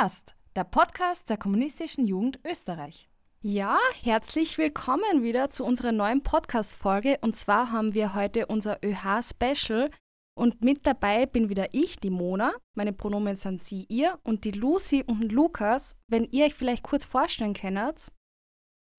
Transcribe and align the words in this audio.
Erst, 0.00 0.36
der 0.54 0.64
Podcast 0.64 1.28
der 1.28 1.38
Kommunistischen 1.38 2.06
Jugend 2.06 2.38
Österreich. 2.44 3.08
Ja, 3.40 3.78
herzlich 4.02 4.56
willkommen 4.56 5.22
wieder 5.22 5.50
zu 5.50 5.64
unserer 5.64 5.92
neuen 5.92 6.22
Podcast-Folge. 6.22 7.18
Und 7.20 7.34
zwar 7.34 7.72
haben 7.72 7.94
wir 7.94 8.14
heute 8.14 8.46
unser 8.46 8.78
ÖH-Special. 8.84 9.90
Und 10.36 10.62
mit 10.62 10.86
dabei 10.86 11.26
bin 11.26 11.48
wieder 11.48 11.74
ich, 11.74 11.96
die 11.96 12.10
Mona. 12.10 12.52
Meine 12.76 12.92
Pronomen 12.92 13.34
sind 13.34 13.60
sie, 13.60 13.86
ihr. 13.88 14.18
Und 14.22 14.44
die 14.44 14.52
Lucy 14.52 15.02
und 15.04 15.32
Lukas. 15.32 15.96
Wenn 16.06 16.28
ihr 16.30 16.44
euch 16.44 16.54
vielleicht 16.54 16.84
kurz 16.84 17.04
vorstellen 17.04 17.54
könnt. 17.54 18.12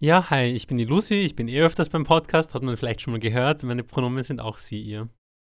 Ja, 0.02 0.30
hi, 0.30 0.48
ich 0.48 0.68
bin 0.68 0.76
die 0.76 0.86
Lucy. 0.86 1.22
Ich 1.22 1.36
bin 1.36 1.48
eh 1.48 1.62
öfters 1.62 1.90
beim 1.90 2.04
Podcast, 2.04 2.54
hat 2.54 2.64
man 2.64 2.76
vielleicht 2.76 3.02
schon 3.02 3.14
mal 3.14 3.20
gehört. 3.20 3.64
Meine 3.64 3.84
Pronomen 3.84 4.24
sind 4.24 4.42
auch 4.42 4.58
sie, 4.58 4.82
ihr. 4.82 5.08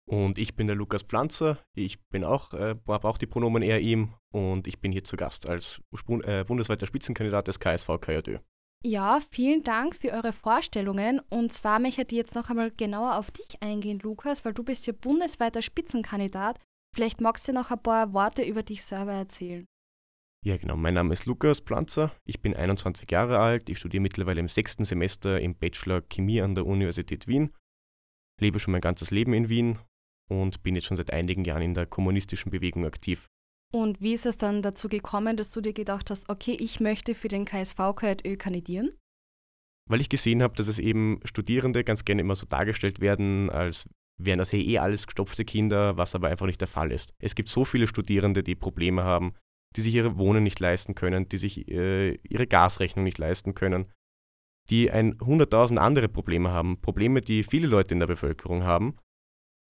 Und 0.07 0.37
ich 0.37 0.55
bin 0.55 0.67
der 0.67 0.75
Lukas 0.75 1.01
Pflanzer. 1.01 1.57
Ich 1.73 1.99
bin 2.09 2.23
auch, 2.23 2.53
äh, 2.53 2.75
habe 2.87 3.07
auch 3.07 3.17
die 3.17 3.25
Pronomen 3.25 3.63
er, 3.63 3.79
ihm. 3.79 4.13
Und 4.31 4.67
ich 4.67 4.79
bin 4.79 4.91
hier 4.91 5.03
zu 5.03 5.17
Gast 5.17 5.49
als 5.49 5.81
äh, 6.23 6.43
bundesweiter 6.43 6.85
Spitzenkandidat 6.85 7.47
des 7.47 7.59
KSV 7.59 7.89
KJÖ. 7.99 8.37
Ja, 8.83 9.19
vielen 9.31 9.63
Dank 9.63 9.95
für 9.95 10.11
eure 10.11 10.31
Vorstellungen. 10.31 11.19
Und 11.29 11.51
zwar 11.51 11.79
möchte 11.79 12.03
ich 12.03 12.11
jetzt 12.11 12.35
noch 12.35 12.51
einmal 12.51 12.69
genauer 12.69 13.17
auf 13.17 13.31
dich 13.31 13.61
eingehen, 13.61 13.99
Lukas, 13.99 14.45
weil 14.45 14.53
du 14.53 14.63
bist 14.63 14.85
ja 14.85 14.93
bundesweiter 14.93 15.63
Spitzenkandidat. 15.63 16.59
Vielleicht 16.95 17.19
magst 17.19 17.47
du 17.47 17.53
noch 17.53 17.71
ein 17.71 17.81
paar 17.81 18.13
Worte 18.13 18.43
über 18.43 18.61
dich 18.61 18.83
selber 18.83 19.13
erzählen. 19.13 19.65
Ja, 20.45 20.57
genau. 20.57 20.75
Mein 20.75 20.93
Name 20.93 21.13
ist 21.13 21.25
Lukas 21.25 21.61
Pflanzer. 21.61 22.11
Ich 22.25 22.41
bin 22.41 22.55
21 22.55 23.09
Jahre 23.09 23.39
alt. 23.39 23.67
Ich 23.69 23.79
studiere 23.79 24.01
mittlerweile 24.01 24.39
im 24.39 24.47
sechsten 24.47 24.85
Semester 24.85 25.41
im 25.41 25.55
Bachelor 25.55 26.03
Chemie 26.03 26.41
an 26.41 26.53
der 26.53 26.67
Universität 26.67 27.27
Wien. 27.27 27.51
Lebe 28.39 28.59
schon 28.59 28.73
mein 28.73 28.81
ganzes 28.81 29.09
Leben 29.09 29.33
in 29.33 29.49
Wien 29.49 29.79
und 30.27 30.63
bin 30.63 30.75
jetzt 30.75 30.85
schon 30.85 30.97
seit 30.97 31.11
einigen 31.11 31.45
Jahren 31.45 31.61
in 31.61 31.73
der 31.73 31.85
kommunistischen 31.85 32.51
Bewegung 32.51 32.85
aktiv. 32.85 33.29
Und 33.73 34.01
wie 34.01 34.13
ist 34.13 34.25
es 34.25 34.37
dann 34.37 34.61
dazu 34.61 34.87
gekommen, 34.87 35.37
dass 35.37 35.51
du 35.51 35.61
dir 35.61 35.73
gedacht 35.73 36.09
hast, 36.09 36.29
okay, 36.29 36.55
ich 36.59 36.79
möchte 36.79 37.13
für 37.13 37.27
den 37.27 37.45
KSV 37.45 37.77
KJÖ 37.95 38.37
kandidieren? 38.37 38.91
Weil 39.89 40.01
ich 40.01 40.09
gesehen 40.09 40.41
habe, 40.41 40.55
dass 40.55 40.67
es 40.67 40.79
eben 40.79 41.19
Studierende 41.25 41.83
ganz 41.83 42.05
gerne 42.05 42.21
immer 42.21 42.35
so 42.35 42.45
dargestellt 42.45 43.01
werden, 43.01 43.49
als 43.49 43.89
wären 44.17 44.39
das 44.39 44.53
eh 44.53 44.77
alles 44.77 45.05
gestopfte 45.05 45.45
Kinder, 45.45 45.97
was 45.97 46.15
aber 46.15 46.29
einfach 46.29 46.45
nicht 46.45 46.61
der 46.61 46.67
Fall 46.67 46.91
ist. 46.91 47.13
Es 47.19 47.35
gibt 47.35 47.49
so 47.49 47.65
viele 47.65 47.87
Studierende, 47.87 48.43
die 48.43 48.55
Probleme 48.55 49.03
haben, 49.03 49.33
die 49.75 49.81
sich 49.81 49.93
ihre 49.93 50.17
Wohnen 50.17 50.43
nicht 50.43 50.59
leisten 50.59 50.95
können, 50.95 51.27
die 51.27 51.37
sich 51.37 51.67
äh, 51.67 52.15
ihre 52.23 52.47
Gasrechnung 52.47 53.03
nicht 53.03 53.17
leisten 53.17 53.53
können, 53.53 53.91
die 54.69 54.89
ein 54.89 55.17
hunderttausend 55.19 55.79
andere 55.79 56.07
Probleme 56.07 56.49
haben, 56.49 56.79
Probleme, 56.79 57.21
die 57.21 57.43
viele 57.43 57.67
Leute 57.67 57.93
in 57.93 57.99
der 57.99 58.07
Bevölkerung 58.07 58.63
haben 58.63 58.95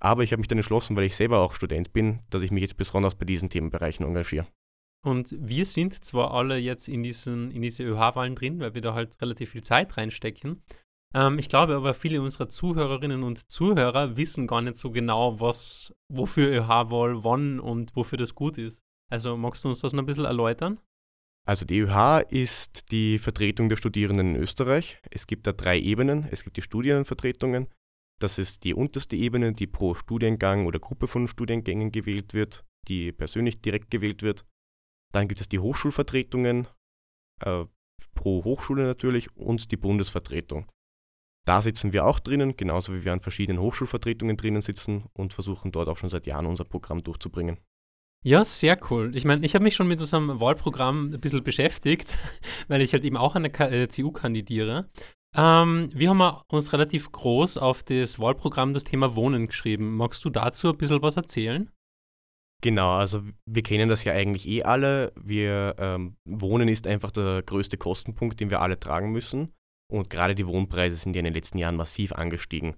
aber 0.01 0.23
ich 0.23 0.31
habe 0.31 0.39
mich 0.39 0.47
dann 0.47 0.57
entschlossen, 0.57 0.95
weil 0.95 1.05
ich 1.05 1.15
selber 1.15 1.39
auch 1.39 1.53
Student 1.53 1.93
bin, 1.93 2.21
dass 2.29 2.41
ich 2.41 2.51
mich 2.51 2.61
jetzt 2.61 2.77
besonders 2.77 3.15
bei 3.15 3.25
diesen 3.25 3.49
Themenbereichen 3.49 4.05
engagiere. 4.05 4.47
Und 5.05 5.35
wir 5.39 5.65
sind 5.65 6.03
zwar 6.03 6.31
alle 6.31 6.57
jetzt 6.57 6.87
in, 6.87 7.03
diesen, 7.03 7.51
in 7.51 7.61
diese 7.61 7.83
ÖH-Wahlen 7.83 8.35
drin, 8.35 8.59
weil 8.59 8.73
wir 8.73 8.81
da 8.81 8.95
halt 8.95 9.21
relativ 9.21 9.51
viel 9.51 9.61
Zeit 9.61 9.97
reinstecken. 9.97 10.63
Ähm, 11.13 11.37
ich 11.37 11.47
glaube 11.47 11.75
aber, 11.75 11.93
viele 11.93 12.21
unserer 12.21 12.49
Zuhörerinnen 12.49 13.21
und 13.21 13.49
Zuhörer 13.49 14.17
wissen 14.17 14.47
gar 14.47 14.61
nicht 14.61 14.77
so 14.77 14.91
genau, 14.91 15.39
was, 15.39 15.93
wofür 16.11 16.49
ÖH-Wahl 16.49 17.23
wann 17.23 17.59
und 17.59 17.95
wofür 17.95 18.17
das 18.17 18.33
gut 18.33 18.57
ist. 18.57 18.81
Also 19.11 19.37
magst 19.37 19.63
du 19.63 19.69
uns 19.69 19.81
das 19.81 19.93
noch 19.93 20.01
ein 20.01 20.07
bisschen 20.07 20.25
erläutern? 20.25 20.79
Also 21.47 21.65
die 21.65 21.79
ÖH 21.79 22.23
ist 22.29 22.91
die 22.91 23.19
Vertretung 23.19 23.69
der 23.69 23.77
Studierenden 23.77 24.33
in 24.33 24.41
Österreich. 24.41 24.99
Es 25.11 25.27
gibt 25.27 25.45
da 25.45 25.51
drei 25.51 25.79
Ebenen. 25.79 26.27
Es 26.31 26.43
gibt 26.43 26.57
die 26.57 26.63
Studienvertretungen, 26.63 27.67
das 28.19 28.37
ist 28.37 28.63
die 28.63 28.73
unterste 28.73 29.15
Ebene, 29.15 29.53
die 29.53 29.67
pro 29.67 29.93
Studiengang 29.93 30.65
oder 30.65 30.79
Gruppe 30.79 31.07
von 31.07 31.27
Studiengängen 31.27 31.91
gewählt 31.91 32.33
wird, 32.33 32.63
die 32.87 33.11
persönlich 33.11 33.61
direkt 33.61 33.91
gewählt 33.91 34.21
wird. 34.21 34.45
Dann 35.13 35.27
gibt 35.27 35.41
es 35.41 35.49
die 35.49 35.59
Hochschulvertretungen, 35.59 36.67
äh, 37.41 37.65
pro 38.13 38.43
Hochschule 38.43 38.83
natürlich, 38.83 39.35
und 39.35 39.71
die 39.71 39.77
Bundesvertretung. 39.77 40.71
Da 41.45 41.61
sitzen 41.61 41.93
wir 41.93 42.05
auch 42.05 42.19
drinnen, 42.19 42.57
genauso 42.57 42.93
wie 42.93 43.05
wir 43.05 43.13
an 43.13 43.19
verschiedenen 43.19 43.61
Hochschulvertretungen 43.61 44.35
drinnen 44.35 44.61
sitzen 44.61 45.05
und 45.13 45.33
versuchen 45.33 45.71
dort 45.71 45.87
auch 45.89 45.97
schon 45.97 46.09
seit 46.09 46.25
Jahren 46.25 46.47
unser 46.47 46.63
Programm 46.65 47.03
durchzubringen. 47.03 47.59
Ja, 48.23 48.43
sehr 48.43 48.79
cool. 48.89 49.15
Ich 49.15 49.23
meine, 49.23 49.45
ich 49.45 49.53
habe 49.53 49.63
mich 49.63 49.75
schon 49.75 49.87
mit 49.87 50.01
unserem 50.01 50.39
Wahlprogramm 50.39 51.13
ein 51.13 51.21
bisschen 51.21 51.43
beschäftigt, 51.43 52.17
weil 52.67 52.81
ich 52.81 52.93
halt 52.93 53.03
eben 53.03 53.17
auch 53.17 53.35
an 53.35 53.43
der 53.43 53.87
CU 53.87 54.09
äh, 54.09 54.11
kandidiere. 54.11 54.89
Ähm, 55.37 55.89
wir 55.93 56.09
haben 56.09 56.21
uns 56.47 56.71
relativ 56.71 57.11
groß 57.11 57.57
auf 57.57 57.83
das 57.83 58.19
Wahlprogramm 58.19 58.73
das 58.73 58.85
Thema 58.85 59.15
Wohnen 59.15 59.47
geschrieben. 59.47 59.97
Magst 59.97 60.23
du 60.23 60.29
dazu 60.29 60.69
ein 60.69 60.77
bisschen 60.77 61.01
was 61.01 61.17
erzählen? 61.17 61.69
Genau, 62.61 62.93
also 62.93 63.21
wir 63.45 63.61
kennen 63.61 63.89
das 63.89 64.05
ja 64.05 64.13
eigentlich 64.13 64.47
eh 64.47 64.63
alle. 64.63 65.11
Wir 65.15 65.75
ähm, 65.77 66.15
Wohnen 66.25 66.69
ist 66.69 66.87
einfach 66.87 67.11
der 67.11 67.43
größte 67.43 67.77
Kostenpunkt, 67.77 68.39
den 68.39 68.49
wir 68.49 68.61
alle 68.61 68.79
tragen 68.79 69.11
müssen. 69.11 69.53
Und 69.91 70.09
gerade 70.09 70.35
die 70.35 70.47
Wohnpreise 70.47 70.95
sind 70.95 71.15
ja 71.15 71.19
in 71.19 71.25
den 71.25 71.33
letzten 71.33 71.57
Jahren 71.57 71.75
massiv 71.75 72.13
angestiegen. 72.13 72.75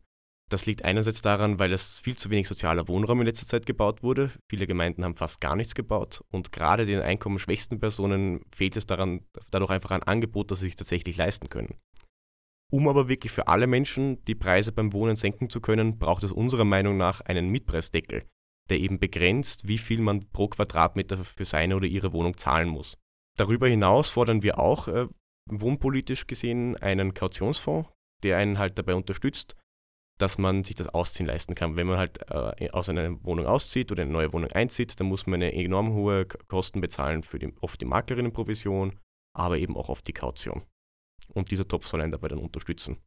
Das 0.49 0.65
liegt 0.65 0.83
einerseits 0.83 1.21
daran, 1.21 1.59
weil 1.59 1.73
es 1.73 1.99
viel 1.99 2.17
zu 2.17 2.29
wenig 2.29 2.47
sozialer 2.47 2.87
Wohnraum 2.87 3.19
in 3.19 3.27
letzter 3.27 3.45
Zeit 3.45 3.65
gebaut 3.65 4.01
wurde. 4.01 4.31
Viele 4.49 4.65
Gemeinden 4.65 5.03
haben 5.03 5.15
fast 5.15 5.41
gar 5.41 5.55
nichts 5.55 5.75
gebaut 5.75 6.23
und 6.31 6.51
gerade 6.51 6.85
den 6.85 7.01
einkommensschwächsten 7.01 7.79
Personen 7.79 8.41
fehlt 8.55 8.77
es 8.77 8.85
daran, 8.85 9.21
dadurch 9.51 9.71
einfach 9.71 9.91
ein 9.91 10.03
Angebot, 10.03 10.49
das 10.49 10.59
sie 10.59 10.67
sich 10.67 10.77
tatsächlich 10.77 11.17
leisten 11.17 11.49
können. 11.49 11.75
Um 12.71 12.87
aber 12.89 13.07
wirklich 13.07 13.31
für 13.31 13.47
alle 13.47 13.67
Menschen 13.67 14.23
die 14.25 14.35
Preise 14.35 14.71
beim 14.71 14.91
Wohnen 14.91 15.15
senken 15.15 15.49
zu 15.49 15.61
können, 15.61 15.97
braucht 15.97 16.23
es 16.23 16.31
unserer 16.31 16.65
Meinung 16.65 16.97
nach 16.97 17.21
einen 17.21 17.49
Mietpreisdeckel, 17.49 18.23
der 18.69 18.79
eben 18.79 18.99
begrenzt, 18.99 19.67
wie 19.67 19.77
viel 19.77 20.01
man 20.01 20.29
pro 20.31 20.49
Quadratmeter 20.49 21.23
für 21.23 21.45
seine 21.45 21.77
oder 21.77 21.87
ihre 21.87 22.11
Wohnung 22.11 22.35
zahlen 22.35 22.67
muss. 22.67 22.97
Darüber 23.37 23.67
hinaus 23.67 24.09
fordern 24.09 24.43
wir 24.43 24.59
auch 24.59 24.87
äh, 24.89 25.07
wohnpolitisch 25.49 26.27
gesehen 26.27 26.75
einen 26.75 27.13
Kautionsfonds, 27.13 27.89
der 28.23 28.37
einen 28.37 28.57
halt 28.57 28.77
dabei 28.77 28.95
unterstützt, 28.95 29.55
dass 30.17 30.37
man 30.37 30.63
sich 30.63 30.75
das 30.75 30.87
Ausziehen 30.87 31.27
leisten 31.27 31.55
kann. 31.55 31.77
Wenn 31.77 31.87
man 31.87 31.97
halt 31.97 32.19
äh, 32.29 32.69
aus 32.71 32.89
einer 32.89 33.23
Wohnung 33.23 33.45
auszieht 33.45 33.91
oder 33.91 34.03
in 34.03 34.09
eine 34.09 34.17
neue 34.17 34.33
Wohnung 34.33 34.51
einzieht, 34.51 34.99
dann 34.99 35.07
muss 35.07 35.27
man 35.27 35.35
eine 35.35 35.53
enorm 35.53 35.93
hohe 35.93 36.25
Kosten 36.25 36.81
bezahlen 36.81 37.23
für 37.23 37.39
die, 37.39 37.53
oft 37.61 37.79
die 37.79 37.85
Maklerinnenprovision, 37.85 38.99
aber 39.33 39.57
eben 39.57 39.77
auch 39.77 39.89
oft 39.89 40.07
die 40.07 40.13
Kaution. 40.13 40.63
Und 41.33 41.51
dieser 41.51 41.67
Topf 41.67 41.87
soll 41.87 42.01
einen 42.01 42.11
dabei 42.11 42.27
dann 42.27 42.39
unterstützen. 42.39 42.97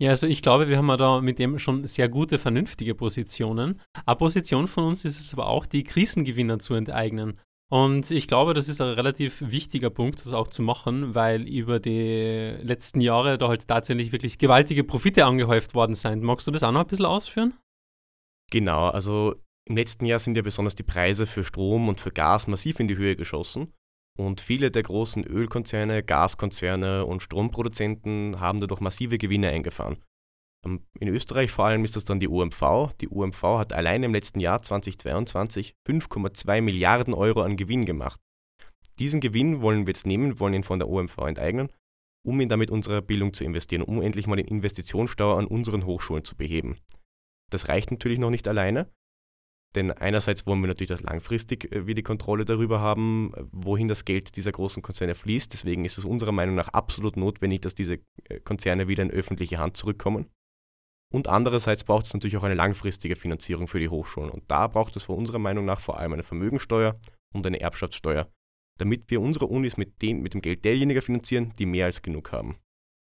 Ja, 0.00 0.10
also 0.10 0.26
ich 0.26 0.42
glaube, 0.42 0.68
wir 0.68 0.78
haben 0.78 0.88
da 0.98 1.20
mit 1.20 1.38
dem 1.38 1.58
schon 1.58 1.86
sehr 1.86 2.08
gute, 2.08 2.38
vernünftige 2.38 2.94
Positionen. 2.94 3.80
Eine 4.04 4.16
Position 4.16 4.66
von 4.66 4.84
uns 4.84 5.04
ist 5.04 5.20
es 5.20 5.32
aber 5.32 5.46
auch, 5.46 5.66
die 5.66 5.84
Krisengewinner 5.84 6.58
zu 6.58 6.74
enteignen. 6.74 7.38
Und 7.70 8.10
ich 8.10 8.28
glaube, 8.28 8.52
das 8.52 8.68
ist 8.68 8.80
ein 8.80 8.90
relativ 8.90 9.40
wichtiger 9.40 9.88
Punkt, 9.88 10.26
das 10.26 10.34
auch 10.34 10.48
zu 10.48 10.60
machen, 10.62 11.14
weil 11.14 11.48
über 11.48 11.80
die 11.80 12.54
letzten 12.62 13.00
Jahre 13.00 13.38
da 13.38 13.48
halt 13.48 13.66
tatsächlich 13.66 14.12
wirklich 14.12 14.36
gewaltige 14.38 14.84
Profite 14.84 15.24
angehäuft 15.24 15.74
worden 15.74 15.94
sind. 15.94 16.22
Magst 16.22 16.46
du 16.46 16.50
das 16.50 16.62
auch 16.64 16.72
noch 16.72 16.82
ein 16.82 16.86
bisschen 16.86 17.06
ausführen? 17.06 17.54
Genau, 18.50 18.88
also 18.88 19.36
im 19.64 19.76
letzten 19.76 20.04
Jahr 20.04 20.18
sind 20.18 20.36
ja 20.36 20.42
besonders 20.42 20.74
die 20.74 20.82
Preise 20.82 21.26
für 21.26 21.44
Strom 21.44 21.88
und 21.88 22.00
für 22.00 22.10
Gas 22.10 22.46
massiv 22.46 22.78
in 22.80 22.88
die 22.88 22.96
Höhe 22.96 23.16
geschossen. 23.16 23.72
Und 24.18 24.40
viele 24.40 24.70
der 24.70 24.82
großen 24.82 25.24
Ölkonzerne, 25.24 26.02
Gaskonzerne 26.02 27.06
und 27.06 27.22
Stromproduzenten 27.22 28.40
haben 28.40 28.60
dadurch 28.60 28.80
massive 28.80 29.18
Gewinne 29.18 29.48
eingefahren. 29.48 30.02
Ähm, 30.64 30.86
in 30.98 31.08
Österreich 31.08 31.50
vor 31.50 31.66
allem 31.66 31.84
ist 31.84 31.96
das 31.96 32.04
dann 32.04 32.20
die 32.20 32.28
OMV. 32.28 32.92
Die 33.00 33.08
OMV 33.08 33.42
hat 33.58 33.72
allein 33.72 34.02
im 34.02 34.12
letzten 34.12 34.40
Jahr 34.40 34.62
2022 34.62 35.74
5,2 35.88 36.60
Milliarden 36.60 37.14
Euro 37.14 37.42
an 37.42 37.56
Gewinn 37.56 37.86
gemacht. 37.86 38.20
Diesen 38.98 39.20
Gewinn 39.20 39.62
wollen 39.62 39.86
wir 39.86 39.92
jetzt 39.92 40.06
nehmen, 40.06 40.38
wollen 40.38 40.54
ihn 40.54 40.64
von 40.64 40.78
der 40.78 40.88
OMV 40.88 41.18
enteignen, 41.18 41.70
um 42.24 42.40
ihn 42.40 42.48
damit 42.48 42.70
unserer 42.70 43.00
Bildung 43.00 43.32
zu 43.32 43.44
investieren, 43.44 43.82
um 43.82 44.02
endlich 44.02 44.26
mal 44.26 44.36
den 44.36 44.46
Investitionsstau 44.46 45.36
an 45.36 45.46
unseren 45.46 45.86
Hochschulen 45.86 46.24
zu 46.24 46.36
beheben. 46.36 46.78
Das 47.50 47.68
reicht 47.68 47.90
natürlich 47.90 48.18
noch 48.18 48.30
nicht 48.30 48.46
alleine, 48.46 48.90
denn 49.74 49.90
einerseits 49.90 50.46
wollen 50.46 50.60
wir 50.60 50.68
natürlich, 50.68 50.90
dass 50.90 51.02
langfristig 51.02 51.72
äh, 51.72 51.86
wir 51.86 51.94
die 51.94 52.02
Kontrolle 52.02 52.44
darüber 52.44 52.80
haben, 52.80 53.32
wohin 53.52 53.88
das 53.88 54.04
Geld 54.04 54.36
dieser 54.36 54.52
großen 54.52 54.82
Konzerne 54.82 55.14
fließt. 55.14 55.52
Deswegen 55.52 55.84
ist 55.84 55.98
es 55.98 56.04
unserer 56.04 56.32
Meinung 56.32 56.54
nach 56.54 56.68
absolut 56.68 57.16
notwendig, 57.16 57.62
dass 57.62 57.74
diese 57.74 57.98
äh, 58.24 58.40
Konzerne 58.40 58.88
wieder 58.88 59.02
in 59.02 59.10
öffentliche 59.10 59.58
Hand 59.58 59.76
zurückkommen. 59.76 60.26
Und 61.12 61.28
andererseits 61.28 61.84
braucht 61.84 62.06
es 62.06 62.14
natürlich 62.14 62.36
auch 62.38 62.42
eine 62.42 62.54
langfristige 62.54 63.16
Finanzierung 63.16 63.68
für 63.68 63.78
die 63.78 63.90
Hochschulen. 63.90 64.30
Und 64.30 64.44
da 64.50 64.66
braucht 64.66 64.96
es 64.96 65.02
von 65.02 65.16
unserer 65.16 65.38
Meinung 65.38 65.64
nach 65.64 65.80
vor 65.80 65.98
allem 65.98 66.14
eine 66.14 66.22
Vermögensteuer 66.22 66.98
und 67.34 67.46
eine 67.46 67.60
Erbschaftssteuer, 67.60 68.30
damit 68.78 69.10
wir 69.10 69.20
unsere 69.20 69.46
Unis 69.46 69.76
mit, 69.76 70.00
den, 70.00 70.22
mit 70.22 70.32
dem 70.32 70.40
Geld 70.40 70.64
derjenigen 70.64 71.02
finanzieren, 71.02 71.52
die 71.58 71.66
mehr 71.66 71.84
als 71.84 72.00
genug 72.00 72.32
haben. 72.32 72.56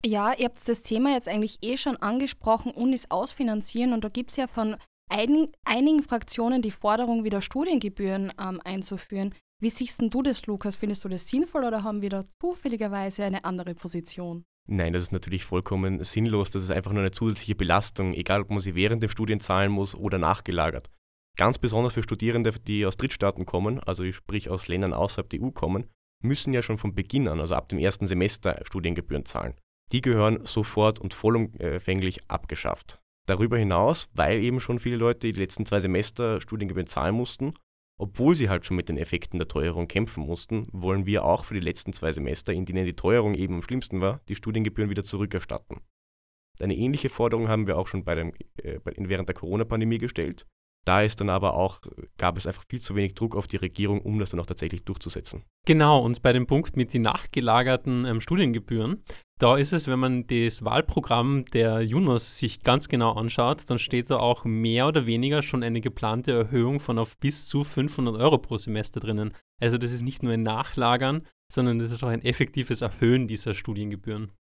Ja, 0.06 0.32
ihr 0.32 0.44
habt 0.44 0.69
das 0.69 0.82
Thema 0.82 1.12
jetzt 1.14 1.28
eigentlich 1.28 1.58
eh 1.60 1.76
schon 1.76 1.96
angesprochen, 1.96 2.70
Unis 2.70 3.10
ausfinanzieren. 3.10 3.93
Und 3.93 4.05
da 4.05 4.08
gibt 4.08 4.31
es 4.31 4.37
ja 4.37 4.46
von 4.46 4.76
einigen, 5.08 5.52
einigen 5.64 6.02
Fraktionen 6.02 6.62
die 6.62 6.70
Forderung, 6.70 7.25
wieder 7.25 7.40
Studiengebühren 7.40 8.32
ähm, 8.40 8.60
einzuführen. 8.64 9.34
Wie 9.60 9.70
siehst 9.70 10.00
du 10.02 10.22
das, 10.22 10.46
Lukas? 10.46 10.76
Findest 10.76 11.05
du 11.05 11.08
das 11.08 11.28
sinnvoll 11.28 11.64
oder 11.64 11.82
haben 11.82 12.00
wir 12.02 12.10
da 12.10 12.25
zufälligerweise 12.40 13.25
eine 13.25 13.44
andere 13.44 13.75
Position? 13.75 14.44
Nein, 14.70 14.93
das 14.93 15.05
ist 15.05 15.12
natürlich 15.12 15.44
vollkommen 15.44 16.05
sinnlos. 16.05 16.50
Das 16.50 16.62
ist 16.62 16.70
einfach 16.70 16.93
nur 16.93 17.00
eine 17.00 17.10
zusätzliche 17.10 17.55
Belastung, 17.55 18.12
egal 18.12 18.43
ob 18.43 18.50
man 18.50 18.60
sie 18.60 18.75
während 18.75 19.02
dem 19.02 19.10
Studien 19.10 19.40
zahlen 19.40 19.72
muss 19.72 19.94
oder 19.94 20.19
nachgelagert. 20.19 20.90
Ganz 21.37 21.58
besonders 21.58 21.94
für 21.94 22.02
Studierende, 22.02 22.52
die 22.52 22.84
aus 22.84 22.96
Drittstaaten 22.96 23.46
kommen, 23.46 23.81
also 23.81 24.10
sprich 24.12 24.50
aus 24.50 24.69
Ländern 24.69 24.93
außerhalb 24.93 25.31
der 25.31 25.43
EU 25.43 25.50
kommen, 25.50 25.87
müssen 26.22 26.52
ja 26.52 26.62
schon 26.62 26.78
von 26.78 26.94
Beginn 26.94 27.28
an, 27.28 27.40
also 27.40 27.55
ab 27.55 27.69
dem 27.69 27.78
ersten 27.78 28.06
Semester, 28.06 28.60
Studiengebühren 28.64 29.25
zahlen. 29.25 29.55
Die 29.93 30.02
gehören 30.02 30.44
sofort 30.44 30.99
und 30.99 31.14
vollumfänglich 31.14 32.28
abgeschafft. 32.28 33.00
Darüber 33.28 33.58
hinaus, 33.58 34.08
weil 34.14 34.40
eben 34.42 34.58
schon 34.58 34.78
viele 34.78 34.96
Leute 34.96 35.30
die 35.30 35.38
letzten 35.38 35.66
zwei 35.66 35.80
Semester 35.80 36.40
Studiengebühren 36.40 36.86
zahlen 36.86 37.14
mussten, 37.14 37.52
obwohl 37.98 38.34
sie 38.34 38.48
halt 38.48 38.64
schon 38.64 38.76
mit 38.76 38.88
den 38.88 38.96
Effekten 38.96 39.38
der 39.38 39.48
Teuerung 39.48 39.86
kämpfen 39.86 40.25
mussten, 40.25 40.66
wollen 40.72 41.04
wir 41.04 41.26
auch 41.26 41.44
für 41.44 41.52
die 41.52 41.60
letzten 41.60 41.92
zwei 41.92 42.10
Semester, 42.10 42.54
in 42.54 42.64
denen 42.64 42.86
die 42.86 42.96
Teuerung 42.96 43.34
eben 43.34 43.56
am 43.56 43.62
schlimmsten 43.62 44.00
war, 44.00 44.22
die 44.28 44.34
Studiengebühren 44.34 44.88
wieder 44.88 45.04
zurückerstatten. 45.04 45.82
Eine 46.58 46.75
ähnliche 46.75 47.10
Forderung 47.10 47.48
haben 47.48 47.66
wir 47.66 47.76
auch 47.76 47.86
schon 47.86 48.02
bei 48.02 48.14
dem, 48.14 48.32
äh, 48.62 48.80
während 48.84 49.28
der 49.28 49.36
Corona-Pandemie 49.36 49.98
gestellt. 49.98 50.46
Da 50.88 51.02
ist 51.02 51.20
dann 51.20 51.29
aber 51.29 51.52
auch, 51.52 51.82
gab 52.17 52.38
es 52.38 52.46
einfach 52.46 52.64
viel 52.67 52.81
zu 52.81 52.96
wenig 52.96 53.12
Druck 53.12 53.37
auf 53.37 53.46
die 53.46 53.58
Regierung, 53.58 54.00
um 54.00 54.19
das 54.19 54.31
dann 54.31 54.40
auch 54.40 54.46
tatsächlich 54.46 54.85
durchzusetzen. 54.85 55.44
Genau, 55.67 55.99
und 56.00 56.23
bei 56.23 56.32
dem 56.32 56.46
Punkt 56.46 56.79
mit 56.79 56.94
den 56.94 57.02
nachgelagerten 57.02 58.06
ähm, 58.06 58.23
Studiengebühren, 58.23 59.02
da 59.38 59.58
ist 59.58 59.75
es, 59.75 59.87
wenn 59.87 59.99
man 59.99 60.26
das 60.26 60.64
Wahlprogramm 60.64 61.44
der 61.52 61.82
Junos 61.82 62.38
sich 62.38 62.62
ganz 62.62 62.88
genau 62.88 63.12
anschaut, 63.12 63.69
dann 63.69 63.79
steht 63.79 64.08
da 64.08 64.17
auch 64.17 64.46
mehr 64.46 64.88
oder 64.88 65.05
weniger 65.05 65.43
schon 65.43 65.62
eine 65.62 65.82
geplante 65.82 66.32
Erhöhung 66.32 66.81
von 66.81 66.99
auf 66.99 67.19
bis 67.19 67.46
zu 67.49 67.64
500 67.64 68.17
Euro 68.17 68.38
pro 68.38 68.56
Semester 68.56 68.99
drinnen. 68.99 69.34
Also 69.61 69.76
das 69.76 69.93
ist 69.93 70.00
nicht 70.00 70.23
nur 70.23 70.32
ein 70.32 70.43
Nachlagern, 70.43 71.26
sondern 71.52 71.81
das 71.81 71.93
ist 71.93 72.02
auch 72.02 72.08
ein 72.08 72.25
effektives 72.25 72.81
Erhöhen 72.81 73.29
dieser 73.29 73.52
Studiengebühren. 73.52 74.32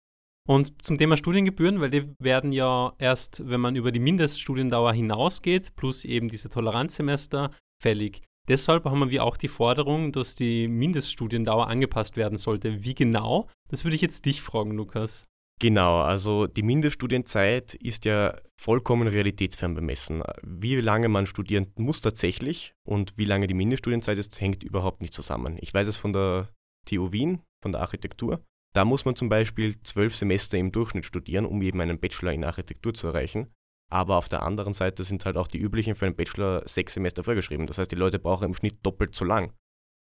Und 0.47 0.81
zum 0.83 0.97
Thema 0.97 1.17
Studiengebühren, 1.17 1.81
weil 1.81 1.91
die 1.91 2.15
werden 2.21 2.53
ja 2.53 2.93
erst, 2.99 3.49
wenn 3.49 3.61
man 3.61 3.75
über 3.75 3.91
die 3.91 3.99
Mindeststudiendauer 3.99 4.93
hinausgeht, 4.93 5.75
plus 5.75 6.05
eben 6.05 6.29
diese 6.29 6.49
Toleranzsemester, 6.49 7.51
fällig. 7.83 8.23
Deshalb 8.49 8.85
haben 8.85 9.11
wir 9.11 9.25
auch 9.25 9.37
die 9.37 9.49
Forderung, 9.49 10.13
dass 10.13 10.37
die 10.37 10.69
Mindeststudiendauer 10.69 11.67
angepasst 11.67 12.17
werden 12.17 12.39
sollte. 12.39 12.85
Wie 12.85 12.95
genau? 12.95 13.49
Das 13.69 13.85
würde 13.85 13.97
ich 13.97 14.03
jetzt 14.03 14.25
dich 14.25 14.41
fragen, 14.41 14.71
Lukas. 14.71 15.27
Genau, 15.59 16.01
also 16.01 16.47
die 16.47 16.63
Mindeststudienzeit 16.63 17.75
ist 17.75 18.05
ja 18.05 18.39
vollkommen 18.61 19.09
realitätsfern 19.09 19.75
bemessen. 19.75 20.23
Wie 20.43 20.77
lange 20.77 21.09
man 21.09 21.27
studieren 21.27 21.73
muss 21.77 22.03
tatsächlich 22.03 22.75
und 22.87 23.15
wie 23.17 23.25
lange 23.25 23.47
die 23.47 23.55
Mindeststudienzeit 23.55 24.19
ist, 24.19 24.41
hängt 24.41 24.63
überhaupt 24.63 25.01
nicht 25.01 25.15
zusammen. 25.15 25.57
Ich 25.61 25.73
weiß 25.73 25.87
es 25.87 25.97
von 25.97 26.13
der 26.13 26.51
TU 26.87 27.11
Wien, 27.11 27.41
von 27.63 27.73
der 27.73 27.81
Architektur. 27.81 28.45
Da 28.77 28.85
muss 28.85 29.07
man 29.07 29.17
zum 29.17 29.31
Beispiel 29.31 29.81
zwölf 29.81 30.15
Semester 30.15 30.59
im 30.59 30.71
Durchschnitt 30.71 31.07
studieren, 31.07 31.47
um 31.47 31.63
eben 31.63 31.81
einen 31.81 31.99
Bachelor 31.99 32.35
in 32.35 32.45
Architektur 32.45 32.93
zu 32.93 33.07
erreichen. 33.07 33.51
Aber 33.91 34.19
auf 34.19 34.29
der 34.29 34.43
anderen 34.43 34.75
Seite 34.75 35.03
sind 35.03 35.25
halt 35.25 35.39
auch 35.39 35.49
die 35.49 35.59
üblichen 35.59 35.95
für 35.95 36.05
einen 36.05 36.15
Bachelor 36.15 36.63
sechs 36.69 36.93
Semester 36.93 37.25
vorgeschrieben. 37.25 37.67
Das 37.67 37.79
heißt, 37.79 37.91
die 37.91 37.97
Leute 37.97 38.19
brauchen 38.19 38.45
im 38.45 38.53
Schnitt 38.53 38.85
doppelt 38.85 39.15
so 39.15 39.25
lang. 39.25 39.55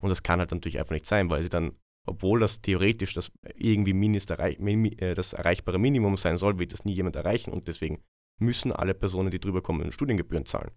Und 0.03 0.11
das 0.11 0.23
kann 0.23 0.38
halt 0.38 0.50
natürlich 0.50 0.79
einfach 0.79 0.93
nicht 0.93 1.06
sein, 1.06 1.31
weil 1.31 1.43
sie 1.43 1.49
dann, 1.49 1.79
obwohl 2.06 2.41
das 2.41 2.61
theoretisch 2.61 3.15
das 3.15 3.32
irgendwie 3.55 3.93
äh, 4.99 5.15
das 5.15 5.32
erreichbare 5.32 5.79
Minimum 5.79 6.19
sein 6.19 6.37
soll, 6.37 6.59
wird 6.59 6.73
das 6.73 6.85
nie 6.85 6.93
jemand 6.93 7.17
erreichen 7.17 7.53
und 7.53 7.69
deswegen 7.69 8.05
müssen 8.38 8.70
alle 8.70 8.93
Personen, 8.93 9.31
die 9.31 9.41
drüber 9.41 9.62
kommen, 9.62 9.93
Studiengebühren 9.93 10.44
zahlen. 10.44 10.73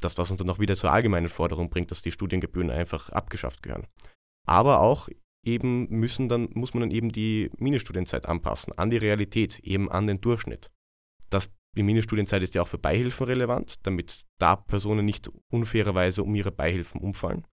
Das, 0.00 0.18
was 0.18 0.32
uns 0.32 0.38
dann 0.38 0.50
auch 0.50 0.58
wieder 0.58 0.74
zur 0.74 0.90
allgemeinen 0.90 1.28
Forderung 1.28 1.70
bringt, 1.70 1.92
dass 1.92 2.02
die 2.02 2.10
Studiengebühren 2.10 2.70
einfach 2.72 3.10
abgeschafft 3.10 3.62
gehören. 3.62 3.86
Aber 4.44 4.80
auch 4.80 5.08
eben 5.44 5.88
müssen 5.88 6.28
dann, 6.28 6.48
muss 6.54 6.74
man 6.74 6.82
dann 6.82 6.90
eben 6.90 7.10
die 7.10 7.50
Ministudienzeit 7.58 8.26
anpassen, 8.26 8.72
an 8.78 8.90
die 8.90 8.96
Realität, 8.96 9.58
eben 9.60 9.90
an 9.90 10.06
den 10.06 10.20
Durchschnitt. 10.20 10.70
Das, 11.30 11.50
die 11.76 11.82
Ministudienzeit 11.82 12.42
ist 12.42 12.54
ja 12.54 12.62
auch 12.62 12.68
für 12.68 12.78
Beihilfen 12.78 13.26
relevant, 13.26 13.86
damit 13.86 14.24
da 14.38 14.56
Personen 14.56 15.04
nicht 15.04 15.30
unfairerweise 15.50 16.22
um 16.22 16.34
ihre 16.34 16.52
Beihilfen 16.52 17.00
umfallen. 17.00 17.46